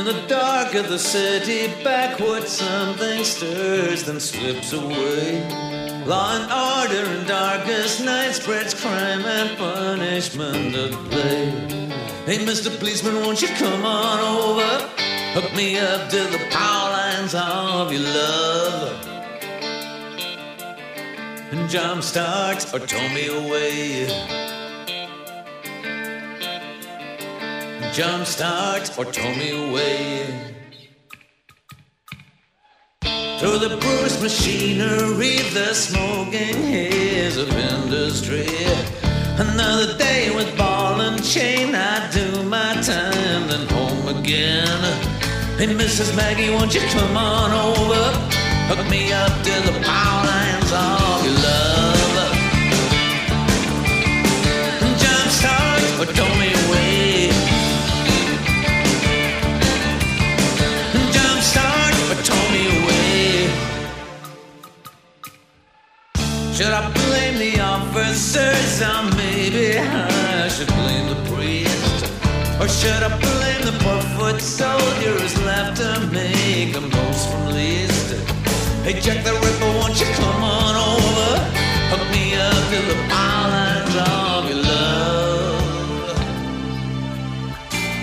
In 0.04 0.14
the 0.14 0.26
dark 0.26 0.74
of 0.74 0.90
the 0.90 0.98
city, 0.98 1.72
backward 1.82 2.46
something 2.46 3.24
stirs, 3.24 4.04
then 4.04 4.20
slips 4.20 4.74
away. 4.74 5.40
Law 6.04 6.36
and 6.36 6.52
order 6.52 7.10
in 7.10 7.26
darkest 7.26 8.04
night 8.04 8.32
spreads 8.32 8.74
crime 8.74 9.24
and 9.24 9.56
punishment 9.56 10.74
at 10.74 10.92
play. 11.10 11.46
Hey, 12.26 12.44
Mr. 12.44 12.78
Policeman, 12.78 13.14
won't 13.22 13.40
you 13.40 13.48
come 13.48 13.86
on 13.86 14.18
over? 14.20 14.88
Hook 15.40 15.56
me 15.56 15.78
up 15.78 16.10
to 16.10 16.18
the 16.24 16.48
power 16.50 16.90
lines 16.90 17.34
of 17.34 17.90
your 17.90 18.02
love. 18.02 19.08
And 21.50 21.70
jump 21.70 22.02
starts 22.02 22.74
or 22.74 22.80
tow 22.80 23.08
me 23.14 23.28
away. 23.28 24.43
Jump 27.94 28.26
starts 28.26 28.98
or 28.98 29.04
tow 29.04 29.32
me 29.36 29.50
away. 29.70 30.26
Through 33.38 33.58
the 33.58 33.76
bruised 33.80 34.20
machinery, 34.20 35.36
the 35.54 35.72
smoking 35.72 36.56
haze 36.74 37.36
of 37.36 37.48
industry. 37.56 38.48
Another 39.38 39.96
day 39.96 40.34
with 40.34 40.58
ball 40.58 41.02
and 41.02 41.24
chain, 41.24 41.76
I 41.76 42.10
do 42.10 42.42
my 42.42 42.74
time, 42.82 43.46
then 43.46 43.68
home 43.68 44.08
again. 44.08 44.82
Hey, 45.56 45.68
Mrs. 45.68 46.16
Maggie, 46.16 46.50
won't 46.50 46.74
you 46.74 46.80
come 46.80 47.16
on 47.16 47.52
over? 47.52 48.10
Hook 48.74 48.90
me 48.90 49.12
up 49.12 49.30
to 49.44 49.54
the 49.70 49.80
power 49.84 50.26
lines 50.26 50.72
of 50.72 51.24
your 51.24 51.34
love. 51.46 52.34
Jump 54.98 55.30
start 55.30 55.82
or 56.00 56.12
tow 56.12 56.33
should 72.84 73.02
I 73.02 73.08
blame 73.18 73.62
the 73.68 73.74
poor 73.82 74.00
foot 74.14 74.40
soldiers 74.42 75.32
left 75.46 75.78
to 75.78 76.06
make 76.12 76.74
the 76.74 76.82
most 76.82 77.30
from 77.30 77.46
least? 77.54 78.08
Hey, 78.84 79.00
Jack 79.00 79.24
the 79.24 79.32
Ripper, 79.32 79.70
won't 79.78 79.98
you 80.00 80.08
come 80.20 80.42
on 80.42 80.74
over? 80.92 81.30
Hook 81.92 82.04
me 82.14 82.24
up 82.48 82.62
to 82.72 82.78
the 82.90 82.98
lines 83.54 83.94
of 84.12 84.40
your 84.50 84.60
love. 84.70 86.18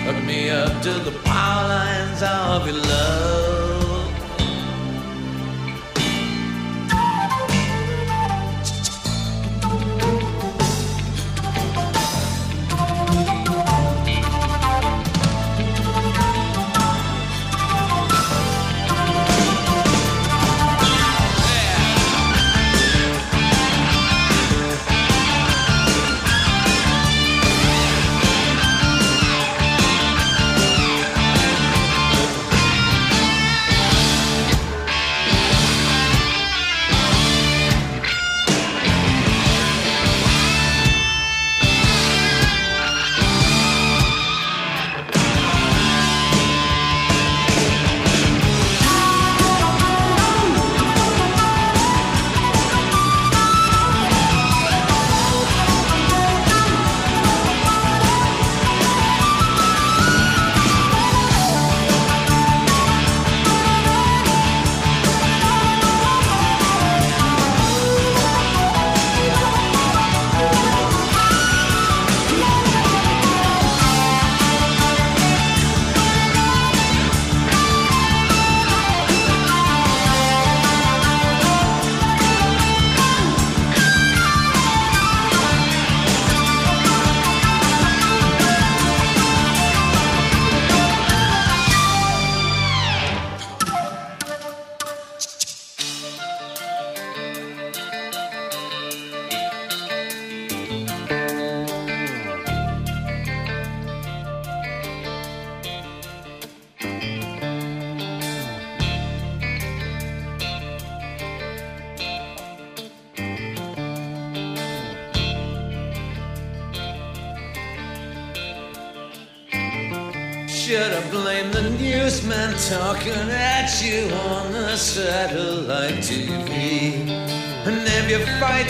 Hook 0.06 0.20
me 0.24 0.50
up 0.50 0.74
to 0.86 0.92
the 1.08 1.14
lines 1.28 2.22
of 2.22 2.66
your 2.66 2.76
love. 2.76 3.41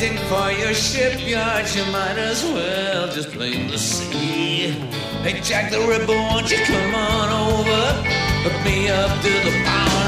You're 0.02 0.18
for 0.24 0.50
your 0.50 0.74
shipyard, 0.74 1.66
you 1.74 1.84
might 1.92 2.18
as 2.18 2.42
well 2.44 3.06
just 3.12 3.32
blame 3.32 3.68
the 3.68 3.78
sea. 3.78 4.70
Hey, 5.22 5.40
Jack 5.40 5.70
the 5.70 5.78
Ripper, 5.78 6.12
won't 6.12 6.50
you 6.50 6.58
come 6.64 6.94
on 6.94 7.28
over? 7.30 8.08
Hook 8.42 8.64
me 8.64 8.88
up 8.88 9.22
to 9.22 9.30
the 9.30 9.62
power 9.64 10.01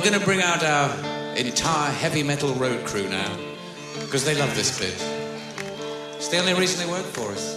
we're 0.00 0.08
going 0.08 0.18
to 0.18 0.24
bring 0.24 0.40
out 0.40 0.64
our 0.64 1.36
entire 1.36 1.92
heavy 1.92 2.22
metal 2.22 2.54
road 2.54 2.86
crew 2.86 3.06
now 3.10 3.36
because 4.00 4.24
they 4.24 4.34
love 4.34 4.54
this 4.54 4.78
bit. 4.78 4.94
It's 6.16 6.28
the 6.28 6.38
only 6.38 6.54
reason 6.54 6.86
they 6.86 6.90
work 6.90 7.04
for 7.04 7.30
us. 7.30 7.54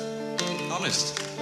Honest. 0.70 1.33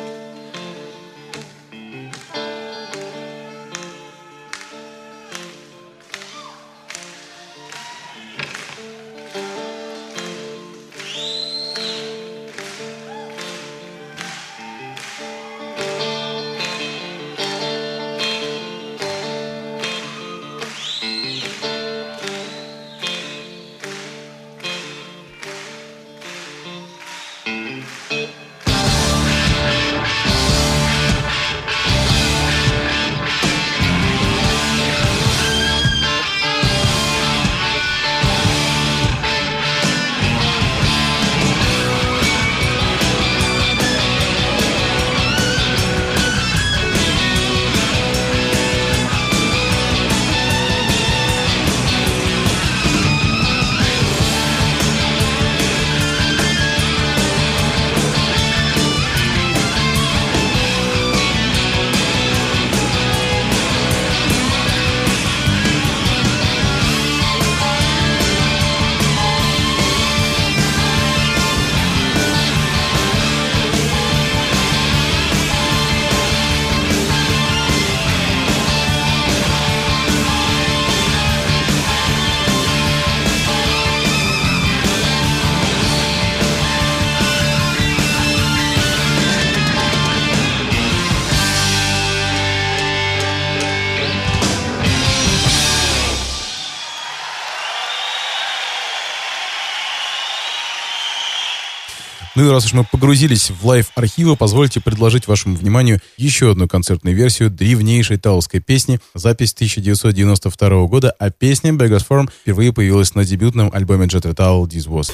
И 102.52 102.54
раз 102.54 102.66
уж 102.66 102.74
мы 102.74 102.84
погрузились 102.84 103.50
в 103.50 103.66
лайв-архивы, 103.66 104.36
позвольте 104.36 104.82
предложить 104.82 105.26
вашему 105.26 105.56
вниманию 105.56 106.02
еще 106.18 106.52
одну 106.52 106.68
концертную 106.68 107.16
версию 107.16 107.50
древнейшей 107.50 108.18
таулской 108.18 108.60
песни, 108.60 109.00
запись 109.14 109.54
1992 109.54 110.86
года, 110.88 111.16
а 111.18 111.30
песня 111.32 111.72
Beggars 111.72 112.06
Farm 112.06 112.30
впервые 112.30 112.74
появилась 112.74 113.16
на 113.16 113.24
дебютном 113.24 113.72
альбоме 113.72 114.08
Jet 114.08 114.24
Towel 114.36 114.68
This 114.68 114.90
Was. 114.90 115.14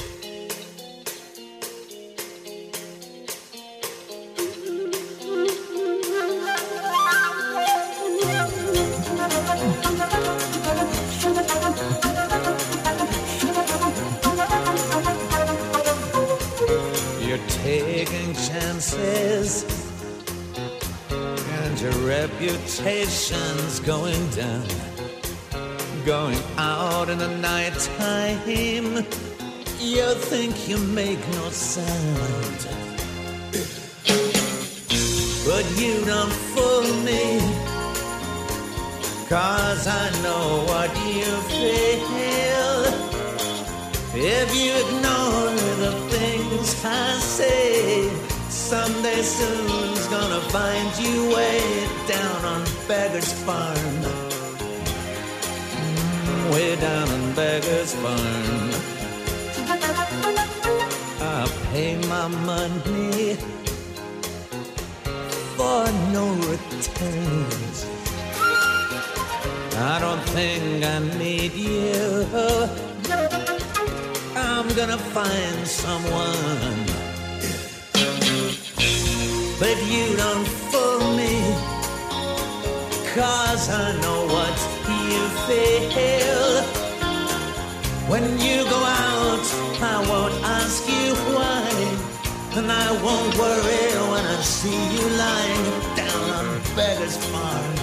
You're 17.38 17.48
taking 17.48 18.34
chances, 18.34 19.64
and 21.10 21.80
your 21.80 21.92
reputation's 22.04 23.78
going 23.80 24.28
down. 24.30 24.66
Going 26.04 26.40
out 26.56 27.08
in 27.08 27.18
the 27.18 27.28
nighttime, 27.38 29.04
you 29.78 30.14
think 30.14 30.68
you 30.68 30.78
make 30.78 31.20
no 31.38 31.50
sound. 31.50 32.66
But 35.46 35.64
you 35.78 36.04
don't 36.04 36.32
fool 36.52 36.82
me, 37.04 37.38
cause 39.28 39.86
I 39.86 40.10
know 40.24 40.64
what 40.66 40.90
you 41.06 41.30
feel. 41.52 42.78
If 44.20 44.48
you 44.56 44.72
ignore 44.84 45.17
I 46.84 47.18
say, 47.20 48.08
someday 48.48 49.22
soon's 49.22 50.06
gonna 50.08 50.40
find 50.50 50.88
you 50.98 51.34
way 51.34 51.60
down 52.06 52.44
on 52.44 52.64
Beggar's 52.86 53.32
Farm. 53.44 53.76
Mm, 55.74 56.52
Way 56.52 56.76
down 56.76 57.08
on 57.08 57.32
Beggar's 57.34 57.94
Farm. 57.94 58.70
I 61.20 61.48
pay 61.72 61.96
my 62.08 62.28
money 62.28 63.34
for 65.56 65.84
no 66.12 66.24
returns. 66.50 67.86
I 69.76 69.98
don't 70.00 70.22
think 70.34 70.84
I 70.84 70.98
need 71.18 71.52
you. 71.52 72.26
I'm 74.48 74.68
gonna 74.74 74.98
find 75.16 75.66
someone. 75.66 76.78
But 79.58 79.68
if 79.76 79.80
you 79.92 80.16
don't 80.16 80.46
fool 80.70 81.16
me. 81.16 81.34
Cause 83.14 83.68
I 83.68 83.98
know 84.00 84.20
what 84.34 84.56
you 84.86 85.22
feel. 85.46 86.62
When 88.08 88.24
you 88.38 88.62
go 88.64 88.80
out, 89.08 89.46
I 89.82 89.96
won't 90.08 90.34
ask 90.44 90.86
you 90.86 91.14
why. 91.34 91.68
And 92.58 92.70
I 92.70 92.88
won't 93.02 93.36
worry 93.36 93.86
when 94.12 94.24
I 94.24 94.40
see 94.40 94.80
you 94.94 95.04
lying 95.24 95.66
down 95.96 96.24
on 96.38 96.46
Beggar's 96.76 97.16
Farm. 97.30 97.74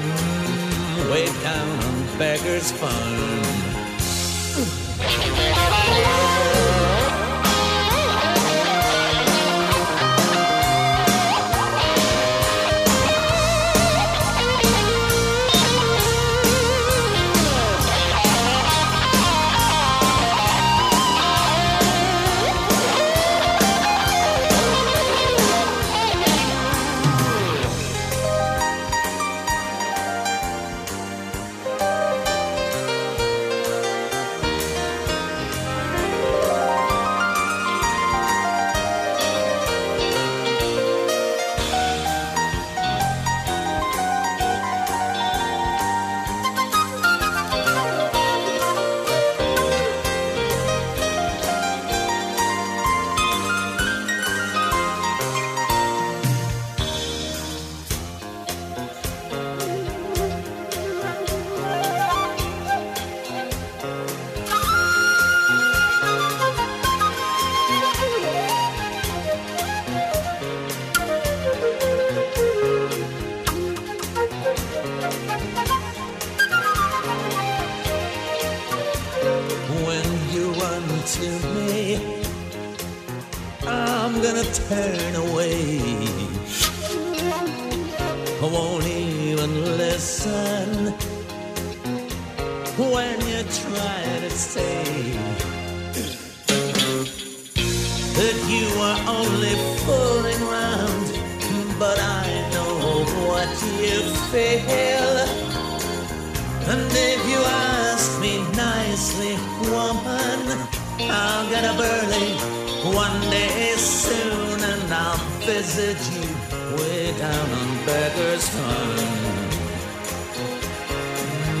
Mm, 0.00 1.12
way 1.12 1.26
down 1.42 1.68
on 1.86 2.18
Beggar's 2.18 2.72
Farm. 2.72 3.63
Thank 5.06 6.18
you. 6.18 6.23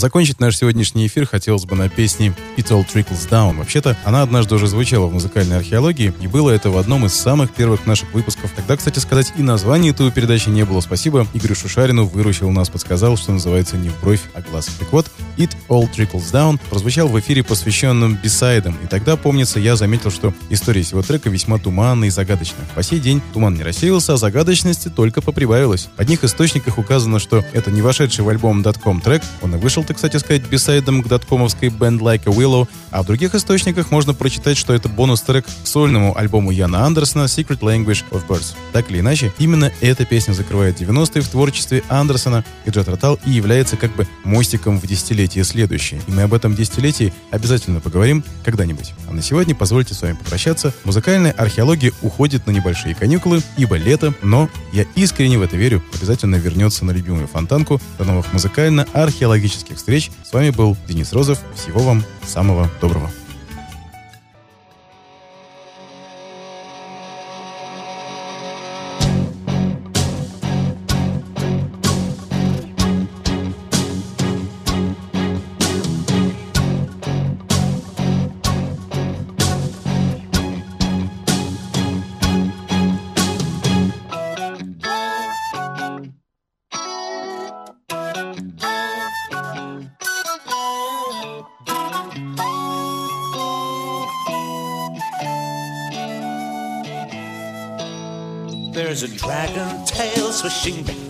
Закончить 0.00 0.40
наш 0.40 0.56
сегодняшний 0.56 1.06
эфир 1.06 1.26
хотелось 1.26 1.66
бы 1.66 1.76
на 1.76 1.88
песне 1.88 2.34
«It 2.56 2.68
All 2.70 2.84
Trickles 2.84 3.28
Down». 3.28 3.58
Вообще-то, 3.58 3.96
она 4.04 4.22
однажды 4.22 4.54
уже 4.54 4.66
звучала 4.66 5.06
в 5.06 5.12
музыкальной 5.12 5.58
археологии, 5.58 6.12
и 6.20 6.26
было 6.26 6.50
это 6.50 6.70
в 6.70 6.78
одном 6.78 7.06
из 7.06 7.14
самых 7.14 7.52
первых 7.52 7.86
наших 7.86 8.12
выпусков. 8.14 8.50
Тогда, 8.56 8.76
кстати 8.76 8.98
сказать, 8.98 9.32
и 9.36 9.42
названия 9.42 9.90
этой 9.90 10.10
передачи 10.10 10.48
не 10.48 10.64
было. 10.64 10.80
Спасибо 10.80 11.26
Игорю 11.34 11.54
Шушарину, 11.54 12.06
выручил 12.06 12.50
нас, 12.50 12.70
подсказал, 12.70 13.16
что 13.16 13.32
называется 13.32 13.76
не 13.76 13.90
в 13.90 14.00
бровь, 14.00 14.22
а 14.34 14.40
глаз. 14.40 14.70
Так 14.78 14.90
вот, 14.92 15.06
«It 15.36 15.50
All 15.68 15.88
Trickles 15.94 16.32
Down» 16.32 16.58
прозвучал 16.70 17.08
в 17.08 17.20
эфире, 17.20 17.44
посвященном 17.44 18.16
бисайдам. 18.16 18.76
И 18.82 18.86
тогда, 18.86 19.16
помнится, 19.16 19.60
я 19.60 19.76
заметил, 19.76 20.10
что 20.10 20.32
история 20.48 20.82
всего 20.82 21.02
трека 21.02 21.28
весьма 21.28 21.58
туманна 21.58 22.06
и 22.06 22.10
загадочна. 22.10 22.58
По 22.74 22.82
сей 22.82 23.00
день 23.00 23.20
туман 23.34 23.54
не 23.54 23.62
рассеялся, 23.62 24.14
а 24.14 24.16
загадочности 24.16 24.88
только 24.88 25.20
поприбавилось. 25.20 25.88
В 25.94 26.00
одних 26.00 26.24
источниках 26.24 26.78
указано, 26.78 27.18
что 27.18 27.44
это 27.52 27.70
не 27.70 27.82
вошедший 27.82 28.24
в 28.24 28.28
альбом 28.30 28.64
.com 28.82 29.00
трек, 29.00 29.22
он 29.42 29.54
и 29.54 29.58
вышел 29.58 29.84
Ты, 29.90 29.94
кстати 29.94 30.18
сказать, 30.18 30.42
бисайдом 30.48 31.02
к 31.02 31.08
даткомовской 31.08 31.68
Band 31.68 31.98
Like 31.98 32.22
a 32.26 32.32
Willow, 32.32 32.68
а 32.92 33.02
в 33.02 33.06
других 33.06 33.34
источниках 33.34 33.90
можно 33.90 34.14
прочитать, 34.14 34.56
что 34.56 34.72
это 34.72 34.88
бонус-трек 34.88 35.44
к 35.44 35.66
сольному 35.66 36.16
альбому 36.16 36.52
Яна 36.52 36.86
Андерсона 36.86 37.24
Secret 37.24 37.58
Language 37.58 38.04
of 38.12 38.24
Birds. 38.28 38.54
Так 38.72 38.88
или 38.88 39.00
иначе, 39.00 39.32
именно 39.38 39.72
эта 39.80 40.04
песня 40.04 40.32
закрывает 40.32 40.80
90-е 40.80 41.22
в 41.22 41.28
творчестве 41.28 41.82
Андерсона 41.88 42.44
и 42.66 42.70
Джет 42.70 42.88
Ротал 42.88 43.18
и 43.26 43.32
является 43.32 43.76
как 43.76 43.92
бы 43.96 44.06
мостиком 44.22 44.78
в 44.78 44.86
десятилетие 44.86 45.42
следующее. 45.42 46.00
И 46.06 46.12
мы 46.12 46.22
об 46.22 46.34
этом 46.34 46.54
десятилетии 46.54 47.12
обязательно 47.32 47.80
поговорим 47.80 48.22
когда-нибудь. 48.44 48.94
А 49.08 49.12
на 49.12 49.22
сегодня 49.22 49.56
позвольте 49.56 49.94
с 49.94 50.02
вами 50.02 50.14
попрощаться. 50.14 50.72
Музыкальная 50.84 51.32
археология 51.32 51.90
уходит 52.00 52.46
на 52.46 52.52
небольшие 52.52 52.94
каникулы, 52.94 53.42
ибо 53.56 53.74
лето, 53.74 54.14
но 54.22 54.48
я 54.72 54.84
искренне 54.94 55.36
в 55.36 55.42
это 55.42 55.56
верю, 55.56 55.82
обязательно 55.92 56.36
вернется 56.36 56.84
на 56.84 56.92
любимую 56.92 57.26
фонтанку. 57.26 57.80
До 57.98 58.04
новых 58.04 58.32
музыкально-археологических 58.32 59.79
встреч. 59.80 60.10
С 60.22 60.32
вами 60.32 60.50
был 60.50 60.76
Денис 60.86 61.12
Розов. 61.12 61.40
Всего 61.54 61.80
вам 61.80 62.04
самого 62.26 62.70
доброго. 62.80 63.10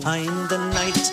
Behind 0.01 0.49
the 0.49 0.57
night. 0.57 1.11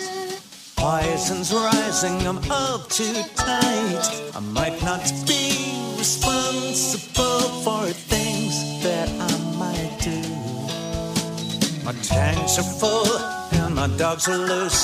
Poison's 0.75 1.53
rising, 1.53 2.25
I'm 2.25 2.39
up 2.49 2.89
too 2.89 3.13
tight. 3.35 4.31
I 4.35 4.39
might 4.39 4.81
not 4.81 5.03
be 5.27 5.53
responsible 5.97 7.41
for 7.63 7.85
things 7.85 8.55
that 8.83 9.09
I 9.09 9.31
might 9.61 9.95
do. 10.01 10.21
My 11.85 11.93
tanks 12.01 12.57
are 12.57 12.69
full 12.79 13.17
and 13.61 13.75
my 13.75 13.87
dogs 13.97 14.27
are 14.27 14.37
loose. 14.37 14.81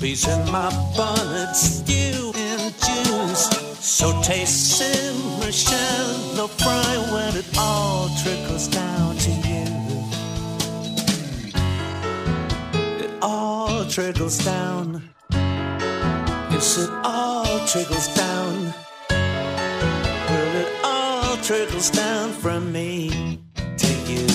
Bees 0.00 0.26
in 0.26 0.42
my 0.50 0.70
bonnet, 0.96 1.54
stew 1.54 2.32
and 2.34 2.74
juice. 2.86 3.44
So 3.78 4.20
taste 4.22 4.78
simmer, 4.78 5.52
shallow 5.52 6.48
fry 6.48 6.92
when 7.12 7.36
it 7.36 7.46
all 7.56 8.08
trickles 8.22 8.66
down 8.66 9.11
trickles 13.92 14.38
down. 14.38 15.02
Yes, 15.32 16.78
it 16.78 16.88
all 17.04 17.44
trickles 17.66 18.08
down. 18.14 18.72
Well, 19.10 20.56
it 20.62 20.68
all 20.82 21.36
trickles 21.36 21.90
down 21.90 22.30
from 22.30 22.72
me 22.72 23.10
to 23.76 23.92
you. 24.10 24.26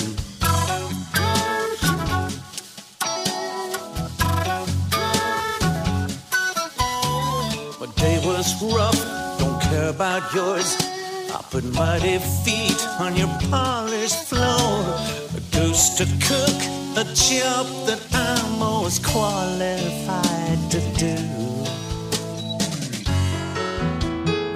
My 7.80 7.86
day 7.96 8.22
was 8.24 8.62
rough, 8.62 9.38
don't 9.40 9.60
care 9.62 9.88
about 9.88 10.32
yours. 10.32 10.76
I 11.34 11.44
put 11.50 11.64
muddy 11.74 12.18
feet 12.44 12.80
on 13.00 13.16
your 13.16 13.36
polished 13.50 14.22
floor. 14.28 14.84
A 15.36 15.40
goose 15.50 15.96
to 15.98 16.04
cook, 16.28 16.87
a 16.98 17.04
job 17.14 17.66
that 17.86 18.00
I'm 18.12 18.58
most 18.58 19.04
qualified 19.04 20.58
to 20.72 20.80
do. 20.98 21.14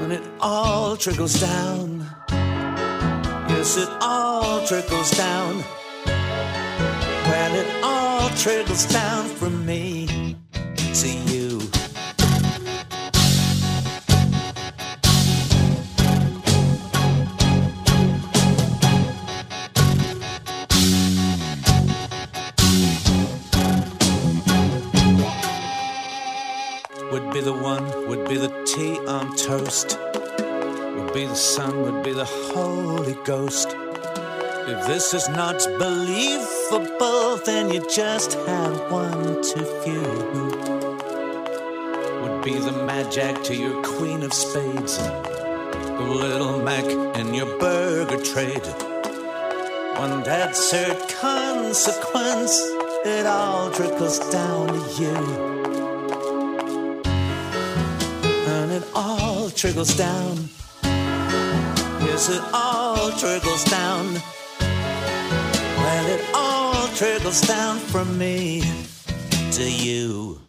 And 0.03 0.13
it 0.13 0.25
all 0.41 0.97
trickles 0.97 1.35
down. 1.41 2.05
Yes, 3.49 3.77
it 3.77 3.89
all 4.01 4.67
trickles 4.67 5.13
down. 5.13 5.63
Well, 7.29 7.55
it 7.55 7.69
all 7.85 8.29
trickles 8.31 8.87
down 8.87 9.29
from 9.29 9.65
me 9.65 10.37
to 11.01 11.09
you. 11.09 11.32
Would 27.33 27.45
be 27.45 27.51
the 27.51 27.53
one, 27.55 28.09
would 28.09 28.29
be 28.29 28.37
the 28.37 28.53
tea 28.67 28.99
on 29.09 29.35
toast, 29.37 29.99
would 30.97 31.15
be 31.15 31.25
the 31.25 31.35
sun, 31.35 31.81
would 31.81 32.05
be 32.05 32.13
the 32.13 32.27
Holy 32.27 33.15
Ghost. 33.25 33.69
If 34.69 34.87
this 34.87 35.15
is 35.15 35.31
not 35.31 35.57
believable, 35.79 37.39
then 37.39 37.73
you 37.73 37.81
just 37.89 38.35
have 38.35 38.93
one 38.93 39.43
too 39.43 39.65
few. 39.83 40.03
Would 42.21 42.45
be 42.45 42.59
the 42.59 43.09
Jack 43.11 43.43
to 43.45 43.57
your 43.57 43.83
Queen 43.83 44.23
of 44.23 44.35
Spades, 44.35 44.99
the 44.99 46.07
Little 46.07 46.61
Mac 46.61 46.85
in 47.17 47.33
your 47.33 47.59
burger 47.59 48.23
trade. 48.23 48.67
One 49.97 50.23
cert 50.23 51.19
consequence, 51.19 52.61
it 53.07 53.25
all 53.25 53.71
trickles 53.71 54.19
down 54.31 54.67
to 54.69 55.03
you. 55.03 55.62
It 58.83 58.89
all 58.95 59.51
trickles 59.51 59.97
down. 59.97 60.49
Yes, 60.83 62.29
it 62.29 62.43
all 62.53 63.11
trickles 63.13 63.65
down. 63.65 64.15
Well, 64.61 66.07
it 66.07 66.25
all 66.35 66.89
trickles 66.89 67.41
down 67.43 67.79
from 67.79 68.19
me 68.19 68.63
to 69.53 69.71
you. 69.71 70.42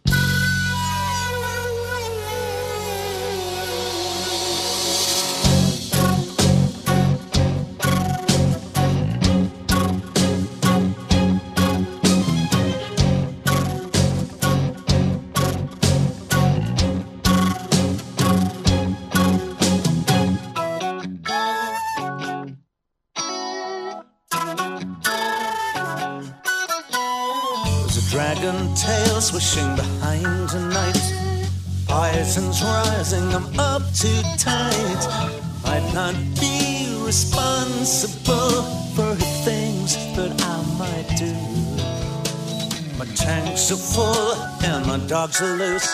Tanks 43.64 43.70
are 43.70 43.94
full 43.94 44.34
and 44.64 44.86
my 44.86 44.98
dogs 45.06 45.40
are 45.40 45.56
loose. 45.56 45.88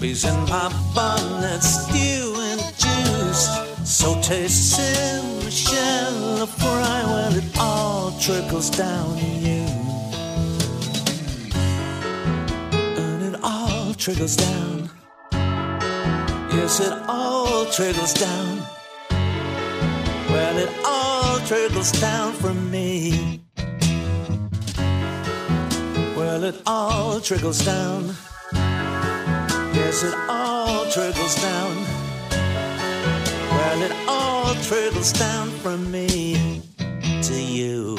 Bees 0.00 0.24
in 0.24 0.36
my 0.48 0.68
bonnet, 0.94 1.62
stew 1.62 2.34
and 2.38 2.60
juice. 2.78 3.48
Saute, 3.84 4.48
simmer, 4.48 5.50
shell, 5.50 6.46
fry 6.46 7.02
when 7.04 7.38
it 7.38 7.58
all 7.58 8.12
trickles 8.20 8.70
down 8.70 9.18
you. 9.18 9.66
and 12.96 13.34
it 13.34 13.40
all 13.42 13.92
trickles 13.94 14.36
down. 14.36 14.90
Yes, 16.52 16.80
it 16.80 16.92
all 17.08 17.66
trickles 17.66 18.14
down. 18.14 18.62
Well, 20.30 20.58
it 20.58 20.70
all 20.84 21.38
trickles 21.40 21.92
down 21.92 22.32
from 22.34 22.70
me. 22.70 23.40
Well, 26.38 26.54
it 26.54 26.62
all 26.66 27.18
trickles 27.18 27.64
down. 27.64 28.14
Yes, 29.74 30.04
it 30.04 30.14
all 30.28 30.88
trickles 30.88 31.34
down. 31.42 31.76
Well, 33.50 33.82
it 33.82 33.92
all 34.06 34.54
trickles 34.62 35.12
down 35.14 35.50
from 35.50 35.90
me 35.90 36.62
to 37.22 37.34
you. 37.34 37.98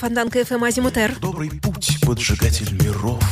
Это 0.00 0.06
Фонтанка 0.06 0.44
ФМ 0.46 0.64
Азимутер. 0.64 1.14
Добрый 1.20 1.50
путь, 1.50 1.98
поджигатель 2.00 2.72
миров. 2.82 3.22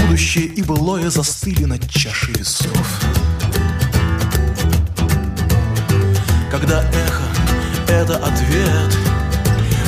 Будущее 0.00 0.46
и 0.46 0.62
былое 0.62 1.08
застыли 1.08 1.64
над 1.64 1.88
чашей 1.88 2.34
весов. 2.34 3.00
Когда 6.50 6.82
эхо— 6.82 7.22
это 7.88 8.16
ответ 8.16 8.98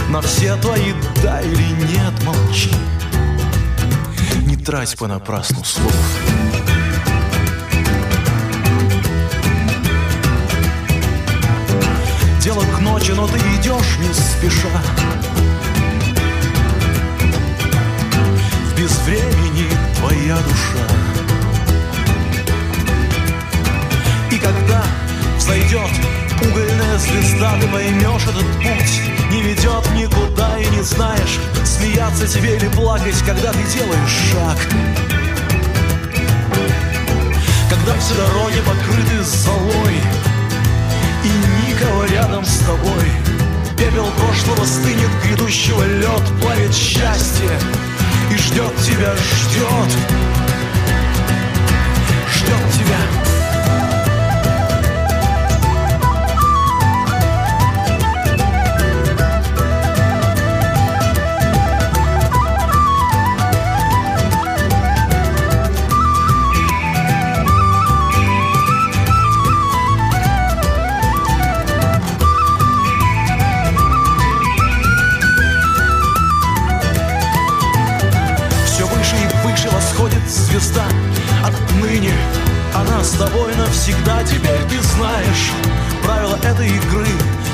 на 0.09 0.21
все 0.21 0.55
твои 0.57 0.93
«да» 1.21 1.41
или 1.41 1.73
«нет», 1.93 2.25
молчи. 2.25 2.71
Не 4.47 4.57
трать 4.57 4.97
понапрасну 4.97 5.65
слов. 5.65 6.44
Дело 12.45 12.63
к 12.63 12.81
ночи, 12.81 13.13
но 13.13 13.27
ты 13.27 13.39
идешь 13.39 13.97
не 14.01 14.13
спеша. 14.13 14.69
В 18.67 18.79
безвремени 18.79 19.71
твоя 19.97 20.37
душа. 20.37 20.87
И 24.31 24.37
когда 24.37 24.85
взойдет 25.39 25.89
угольная 26.43 26.99
звезда, 26.99 27.55
ты 27.63 27.67
поймешь 27.69 28.25
этот 28.25 28.47
путь 28.59 29.15
не 29.31 29.41
ведет 29.41 29.91
никуда 29.95 30.59
и 30.59 30.67
не 30.67 30.83
знаешь, 30.83 31.39
смеяться 31.65 32.29
тебе 32.29 32.57
или 32.57 32.69
плакать, 32.69 33.17
когда 33.25 33.53
ты 33.53 33.63
делаешь 33.73 34.33
шаг. 34.33 34.59
Когда 37.71 37.99
все 37.99 38.15
дороги 38.15 38.61
покрыты 38.67 39.25
золой, 39.25 40.34
и 41.25 41.70
никого 41.70 42.05
рядом 42.05 42.45
с 42.45 42.59
тобой. 42.59 43.11
Пепел 43.79 44.07
прошлого 44.18 44.64
стынет, 44.64 45.11
грядущего 45.25 45.83
лед 45.83 46.22
плавит 46.41 46.75
счастье 46.75 47.51
и 48.31 48.37
ждет 48.37 48.75
тебя, 48.77 49.14
ждет, 49.16 49.91
ждет 52.31 52.72
тебя. 52.75 53.24
Звезда. 80.55 80.87
Отныне 81.45 82.15
она 82.75 83.03
с 83.03 83.13
тобой 83.13 83.55
навсегда. 83.57 84.23
Теперь 84.23 84.61
ты 84.69 84.81
знаешь 84.81 85.51
правила 86.03 86.37
этой 86.37 86.69
игры. 86.69 87.07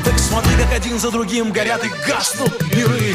Так 0.05 0.19
смотри, 0.19 0.53
как 0.57 0.73
один 0.73 0.99
за 0.99 1.11
другим 1.11 1.51
горят 1.51 1.83
и 1.85 1.89
гаснут 2.07 2.61
миры 2.75 3.15